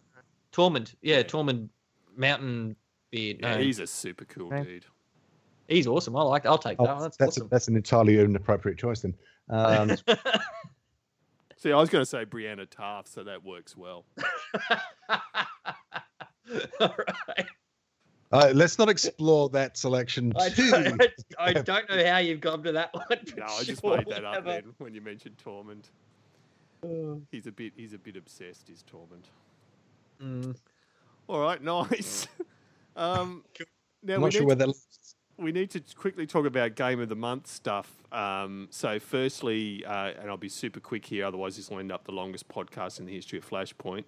[0.52, 0.96] Tormund.
[1.02, 1.70] Yeah, Tormund
[2.16, 2.76] Mountain
[3.12, 3.38] Beard.
[3.42, 4.64] Yeah, No, he's a super cool Okay.
[4.64, 4.86] dude.
[5.68, 6.16] he's awesome.
[6.16, 6.46] I like.
[6.46, 7.00] I'll take Oh, that.
[7.00, 7.48] That's, that's awesome.
[7.52, 9.14] that's an entirely inappropriate choice then.
[9.50, 9.96] Um,
[11.58, 14.06] See, I was going to say Brienne of Tarth, so that works well.
[16.80, 17.46] All right.
[18.32, 20.70] Uh, let's not explore that selection I too.
[20.70, 21.02] don't,
[21.40, 23.06] I don't know how you've gone to that one.
[23.10, 25.38] but No, I just sure, made that up then when you mentioned
[26.84, 27.22] Tormund.
[27.32, 28.70] He's a bit, he's a bit obsessed.
[28.70, 29.26] Is Tormund?
[30.22, 30.56] Mm.
[31.28, 32.28] All right, nice.
[32.96, 33.44] um,
[34.04, 34.76] now I'm we not sure need where to- that.
[35.38, 37.92] we need to quickly talk about game of the month stuff.
[38.12, 42.06] Um, so, firstly, uh, and I'll be super quick here, otherwise this will end up
[42.06, 44.06] the longest podcast in the history of Flashpoint.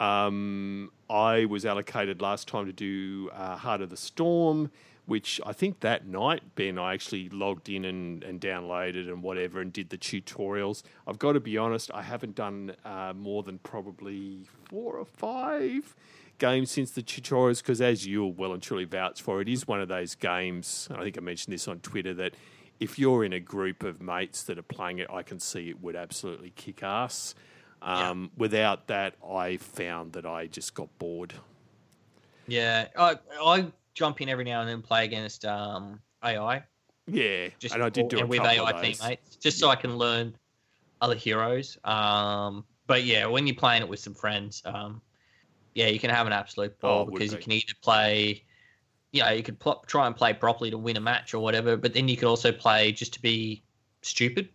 [0.00, 4.70] Um, I was allocated last time to do uh, Heroes of the Storm,
[5.06, 9.60] which I think that night, Ben, I actually logged in and, and downloaded and whatever
[9.60, 10.82] and did the tutorials.
[11.06, 15.94] I've got to be honest, I haven't done uh, more than probably four or five
[16.38, 19.80] games since the tutorials because, as you'll well and truly vouch for, it is one
[19.80, 20.88] of those games.
[20.92, 22.34] I think I mentioned this on Twitter that
[22.80, 25.80] if you're in a group of mates that are playing it, I can see it
[25.80, 27.34] would absolutely kick ass.
[27.80, 31.34] Um, Without that, I found that I just got bored.
[32.48, 33.66] Yeah, I I
[33.96, 36.62] jump in every now and then play against um AI.
[37.08, 40.36] Yeah, Just and I did do a with AI teammates, just so I can learn
[41.00, 41.78] other heroes.
[41.84, 45.00] Um, but yeah, when you're playing it with some friends, um,
[45.74, 47.44] yeah, you can have an absolute Oh, ball would because you be.
[47.44, 48.44] can either play,
[49.12, 51.94] yeah, you could pl- try and play properly to win a match or whatever, but
[51.94, 53.62] then you could also play just to be
[54.02, 54.48] stupid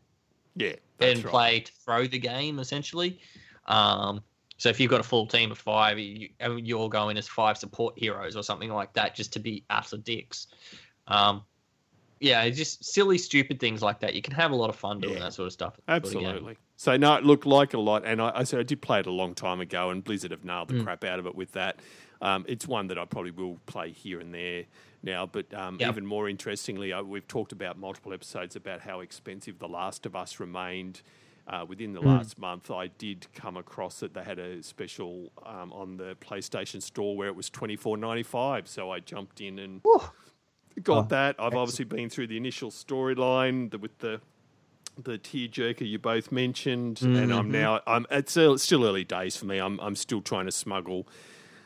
[0.56, 1.32] Yeah, and right.
[1.32, 3.20] play to throw the game essentially.
[3.66, 4.22] Um,
[4.62, 7.18] so if you've got a full team of five, you, and you all go in
[7.18, 10.46] as five support heroes or something like that, just to be utter dicks.
[11.08, 11.42] Um,
[12.20, 14.14] yeah, it's just silly, stupid things like that.
[14.14, 15.22] You can have a lot of fun doing Yeah.
[15.22, 15.80] that sort of stuff.
[15.88, 16.16] sort of game.
[16.26, 16.58] Absolutely.
[16.76, 19.08] So no, it looked like a lot, and I, I said I did play it
[19.08, 20.84] a long time ago, and Blizzard have nailed the Mm.
[20.84, 21.80] crap out of it with that.
[22.22, 24.66] Um, it's one that I probably will play here and there
[25.02, 25.90] now, but um, Yep.
[25.90, 30.16] even more interestingly, uh, we've talked about multiple episodes about how expensive The Last of
[30.16, 31.02] Us remained.
[31.48, 32.06] Uh, within the Mm.
[32.06, 34.14] last month, I did come across it.
[34.14, 38.24] They had a special um, on the PlayStation Store where it was twenty four ninety
[38.24, 38.68] five.
[38.68, 39.82] So I jumped in and
[40.84, 41.36] got Oh, that.
[41.40, 41.56] I've excellent.
[41.56, 44.22] obviously been through the initial storyline with the
[45.02, 47.52] the tearjerker you both mentioned, and I'm Mhm.
[47.52, 49.58] now I'm it's still- it's still early days for me.
[49.58, 51.08] I'm I'm still trying to smuggle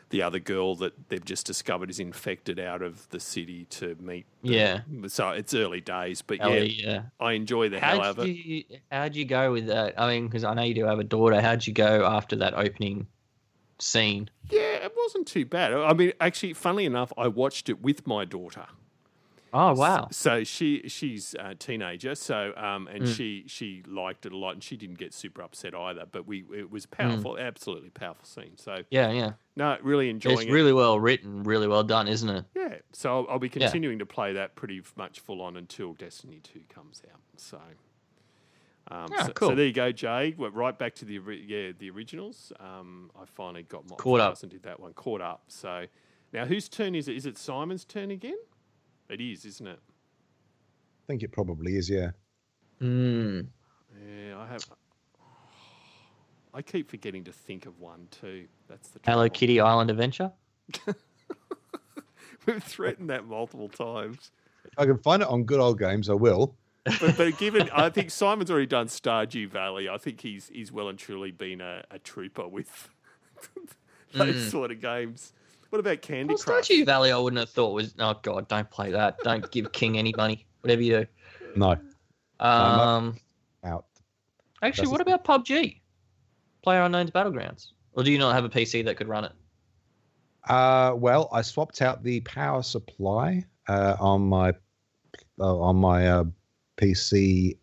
[0.09, 4.25] the other girl that they've just discovered is infected out of the city to meet.
[4.43, 4.81] the- Yeah.
[5.07, 7.01] so it's early days, but yeah, Ellie, yeah.
[7.19, 8.81] I enjoy the hell out How'd of it.
[8.91, 9.99] how'd you go with that?
[9.99, 11.41] I mean, because I know you do have a daughter.
[11.41, 13.07] How'd you go after that opening
[13.79, 14.29] scene?
[14.49, 15.73] Yeah, it wasn't too bad.
[15.73, 18.65] I mean, actually, funnily enough, I watched it with my daughter.
[19.57, 20.09] Oh wow!
[20.11, 23.15] So she she's a teenager, so um, and Mm.
[23.15, 26.05] she she liked it a lot, and she didn't get super upset either.
[26.11, 26.69] But we it Mm.
[26.71, 28.57] was powerful, absolutely powerful scene.
[28.57, 29.33] So Yeah, yeah.
[29.55, 30.51] no, really enjoying It's it.
[30.51, 32.43] really well written, really well done, isn't it?
[32.53, 33.51] yeah, so I'll, I'll be Yeah.
[33.69, 37.21] continuing to play that pretty much full on until Destiny Two comes out.
[37.37, 37.59] So.
[38.91, 39.49] Um, Ah, so, cool.
[39.49, 40.35] so there you go, Jay.
[40.37, 41.15] We're right back to the
[41.47, 42.51] yeah the originals.
[42.59, 44.41] Um, I finally got my Caught up.
[44.43, 44.93] and did that one.
[44.93, 45.43] Caught up.
[45.47, 45.85] So
[46.33, 47.15] now whose turn is it?
[47.15, 48.37] Is it Simon's turn again?
[49.09, 49.79] It is, isn't it?
[49.79, 51.89] I think it probably is.
[51.89, 52.11] Yeah.
[52.81, 53.47] Mm.
[54.05, 54.65] Yeah, I have.
[56.53, 58.45] I keep forgetting to think of one too.
[58.67, 59.29] That's the Hello.
[59.29, 60.31] Kitty Island Adventure.
[62.45, 64.31] We've threatened that multiple times,
[64.65, 66.55] If I can find it on good old games, I will.
[66.83, 70.87] but, but given I think Simon's already done Stardew Valley, I think he's he's well
[70.89, 72.89] and truly been a, a trooper with
[74.13, 74.51] those Mm.
[74.51, 75.33] sort of games.
[75.75, 76.69] What about Candy Well, Crush?
[76.69, 77.93] Stardew Valley, I wouldn't have thought was.
[77.99, 79.17] Oh God, don't play that.
[79.25, 80.45] Don't give King any money.
[80.61, 81.05] Whatever you do.
[81.57, 81.71] No,
[82.39, 83.19] Um,
[83.65, 83.83] out.
[84.61, 85.81] actually, That's what a- about PUBG?
[86.63, 89.33] Player Unknown's Battlegrounds, or do you not have a PC that could run it?
[90.49, 94.53] Uh, well, I swapped out the power supply uh, on my
[95.41, 96.23] uh, on my uh,
[96.77, 97.57] PC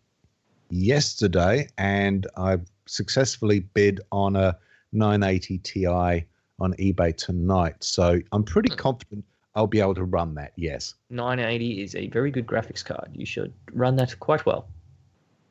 [0.69, 4.55] yesterday, and I successfully bid on a
[4.91, 6.27] 980 Ti
[6.63, 7.83] on eBay tonight.
[7.83, 8.75] So I'm pretty Hmm.
[8.77, 9.25] confident
[9.55, 10.53] I'll be able to run that.
[10.55, 13.09] Yes, 980 is a very good graphics card.
[13.13, 14.67] You should run that quite well.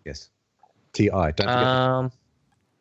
[0.04, 0.30] yes.
[0.92, 1.08] Ti.
[1.08, 2.12] Don't forget Um,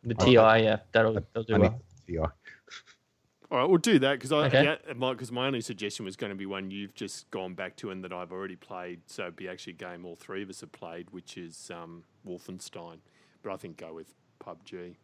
[0.03, 1.81] the Oh, TI, yeah, that'll, that'll do I well.
[2.07, 2.17] Ti.
[3.51, 4.63] All right, we'll do that because I Okay.
[4.63, 7.75] yeah, my, 'cause my only suggestion was going to be one you've just gone back
[7.77, 9.01] to and that I've already played.
[9.07, 12.03] So it'd be actually a game all three of us have played, which is um,
[12.25, 12.99] Wolfenstein.
[13.43, 14.95] But I think go with PUBG.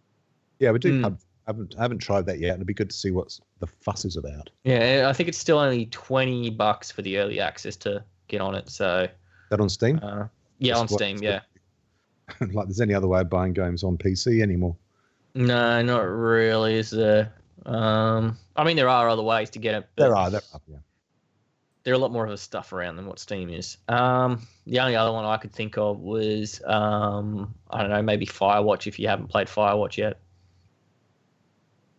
[0.60, 0.94] Yeah, we do.
[0.98, 1.02] Hmm.
[1.04, 2.50] pub- I haven't, I haven't tried that yet.
[2.50, 4.50] And it'd be good to see what the fuss is about.
[4.66, 8.54] Yeah, I think it's still only 20 bucks for the early access to get on
[8.54, 8.70] it.
[8.70, 9.08] So,
[9.50, 10.00] that on Steam?
[10.04, 10.28] uh,
[10.60, 11.42] yeah, on what- Steam, yeah.
[12.52, 14.76] like there's any other way of buying games on PC anymore.
[15.34, 16.76] No, not really.
[16.76, 17.34] Is there?
[17.66, 19.90] Um, I mean, there are other ways to get it.
[19.96, 20.30] There are.
[20.30, 20.78] There are yeah.
[21.84, 23.78] they're a lot more of a stuff around than what Steam is.
[23.88, 28.26] Um, the only other one I could think of was um, I don't know, maybe
[28.26, 30.20] Firewatch if you haven't played Firewatch yet.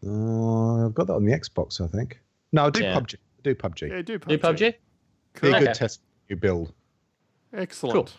[0.07, 2.21] Uh, I've got that on the Xbox, I think.
[2.53, 2.95] No, I'll do Yeah.
[2.99, 3.15] PUBG.
[3.17, 3.89] I'll do PUBG.
[3.91, 4.29] Yeah, do PUBG.
[4.29, 4.75] Do PUBG?
[5.41, 5.65] Be a Okay.
[5.67, 6.73] good test you build.
[7.53, 8.17] Excellent.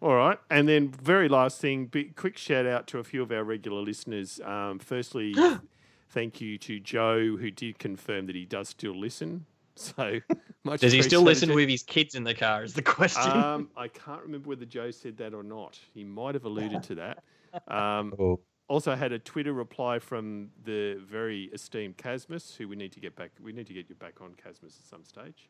[0.00, 3.32] All right, and then very last thing, big, quick shout out to a few of
[3.32, 4.38] our regular listeners.
[4.44, 5.34] Um, firstly,
[6.10, 9.46] thank you to Joe who did confirm that he does still listen.
[9.76, 10.20] So
[10.62, 10.82] much.
[10.82, 12.62] Does he still listen with his kids in the car?
[12.62, 13.32] Is the question.
[13.32, 15.80] Um, I can't remember whether Joe said that or not.
[15.92, 17.24] He might have alluded to that.
[17.68, 18.38] Um, Oh,
[18.68, 23.14] also had a Twitter reply from the very esteemed Casmus, who we need to get
[23.14, 23.30] back.
[23.42, 25.48] We need to get you back on Casmus at some stage.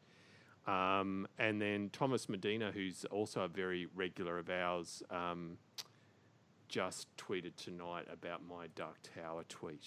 [0.67, 5.59] Um, and then Thomas Medina, who's also a very regular of ours, um,
[6.69, 9.87] just tweeted tonight about my Dark Tower tweet.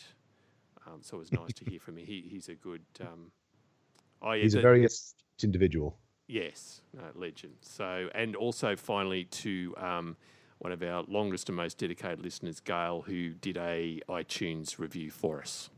[0.86, 2.06] Um, so it was nice to hear from him.
[2.06, 2.84] He, he's a good.
[3.02, 3.32] Um,
[4.22, 4.88] oh, yeah, he's a very
[5.44, 5.98] individual.
[6.28, 7.56] Yes, no, legend.
[7.62, 10.18] So, and also finally to um,
[10.60, 15.40] one of our longest and most dedicated listeners, Gail, who did a iTunes review for
[15.40, 15.70] us.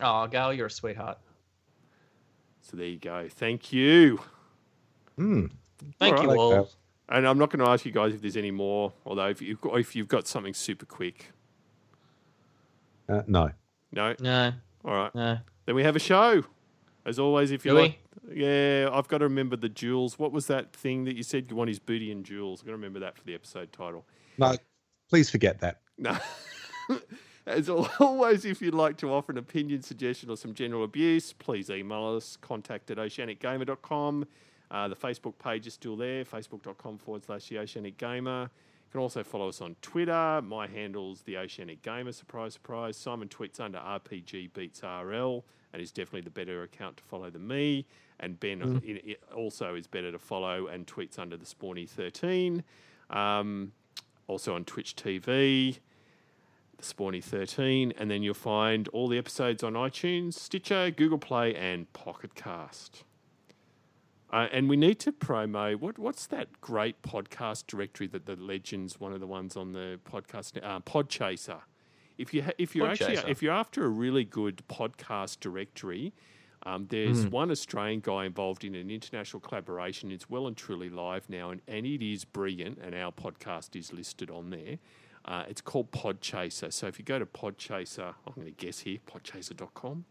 [0.00, 1.18] oh, Gail, you're a sweetheart.
[2.62, 3.26] So there you go.
[3.28, 4.20] Thank you.
[5.16, 5.46] Hmm.
[5.98, 6.38] Thank All you right.
[6.38, 6.50] all.
[6.50, 6.70] Gail.
[7.08, 9.60] And I'm not going to ask you guys if there's any more, although if you've
[9.60, 11.32] got, if you've got something super quick,
[13.08, 13.50] Uh, no.
[13.92, 14.14] no.
[14.20, 14.52] No,
[14.84, 15.38] All right, no.
[15.66, 16.44] then we have a show.
[17.04, 17.98] As always, if you Do we?
[18.32, 20.18] Yeah, I've got to remember the jewels.
[20.18, 22.60] What was that thing that you said you want his booty and jewels?
[22.60, 24.04] I've got to remember that for the episode title.
[24.38, 24.56] No.
[25.08, 25.80] Please forget that.
[25.98, 26.16] No.
[27.46, 31.68] As always, if you'd like to offer an opinion, suggestion, or some general abuse, please
[31.68, 34.26] email us, contact at oceanicgamer.com.
[34.70, 38.42] Uh, the Facebook page is still there, facebook.com forward slash the Oceanic Gamer.
[38.42, 40.40] You can also follow us on Twitter.
[40.42, 42.96] My handle's the Oceanic Gamer, surprise, surprise.
[42.96, 47.46] Simon tweets under RPG Beats RL and is definitely the better account to follow than
[47.46, 47.86] me.
[48.20, 52.62] And Ben i- i- also is better to follow and tweets under the Spawny13.
[53.10, 53.72] Um,
[54.28, 55.78] also on Twitch TV.
[56.76, 61.54] The Spawny 13, and then you'll find all the episodes on iTunes, Stitcher, Google Play,
[61.54, 63.04] and Pocket Cast.
[64.32, 69.00] Uh, and we need to promo what what's that great podcast directory that the legends
[69.00, 71.60] one of the ones on the podcast uh, Podchaser.
[72.16, 73.28] If you ha- if you're actually Podchaser.
[73.28, 76.12] if you're after a really good podcast directory,
[76.64, 80.10] um, there's one Australian guy involved in an international collaboration.
[80.10, 82.78] It's well and truly live now, and, and it is brilliant.
[82.82, 84.78] And our podcast is listed on there.
[85.24, 86.72] Uh, it's called Podchaser.
[86.72, 90.04] So if you go to Podchaser, I'm going to guess here, podchaser.com.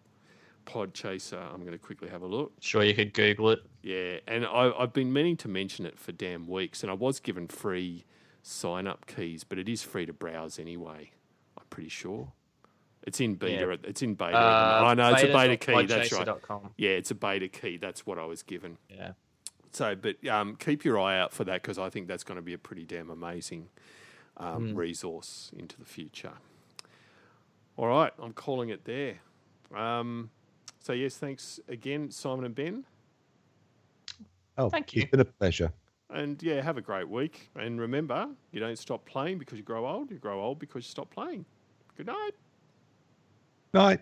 [0.65, 2.53] Podchaser, I'm going to quickly have a look.
[2.59, 3.59] Sure, you could Google it.
[3.81, 7.19] Yeah, and I, I've been meaning to mention it for damn weeks, and I was
[7.19, 8.05] given free
[8.41, 11.11] sign up keys, but it is free to browse anyway.
[11.57, 12.33] I'm pretty sure.
[13.03, 13.65] It's in beta.
[13.65, 13.89] Yeah.
[13.89, 14.35] It's in beta.
[14.37, 14.99] Uh, at the moment.
[14.99, 15.85] oh it's a beta key.
[15.85, 16.25] That's right.
[16.25, 16.69] beta.podchaser.com.
[16.77, 17.77] Yeah, it's a beta key.
[17.77, 18.77] That's what I was given.
[18.89, 19.11] Yeah.
[19.71, 22.41] So, but um, keep your eye out for that because I think that's going to
[22.41, 23.69] be a pretty damn amazing
[24.37, 26.33] um, resource into the future.
[27.77, 29.19] All right, I'm calling it there.
[29.73, 30.31] Um,
[30.79, 32.83] so yes, thanks again, Simon and Ben,
[34.57, 35.03] Oh, Thank you.
[35.03, 35.71] It's been a pleasure.
[36.09, 37.49] and yeah, have a great week.
[37.55, 40.11] And remember, you don't stop playing because you grow old.
[40.11, 41.45] You grow old because you stop playing.
[41.95, 42.31] Good night.
[43.71, 43.99] Night.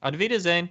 [0.00, 0.70] Auf Wiedersehen.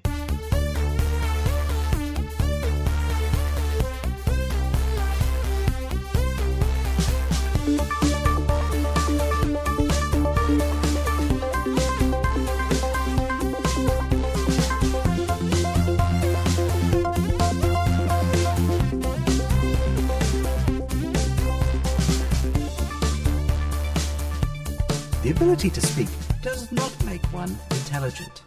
[25.24, 26.10] The ability to speak
[26.44, 28.44] does not make one intelligent.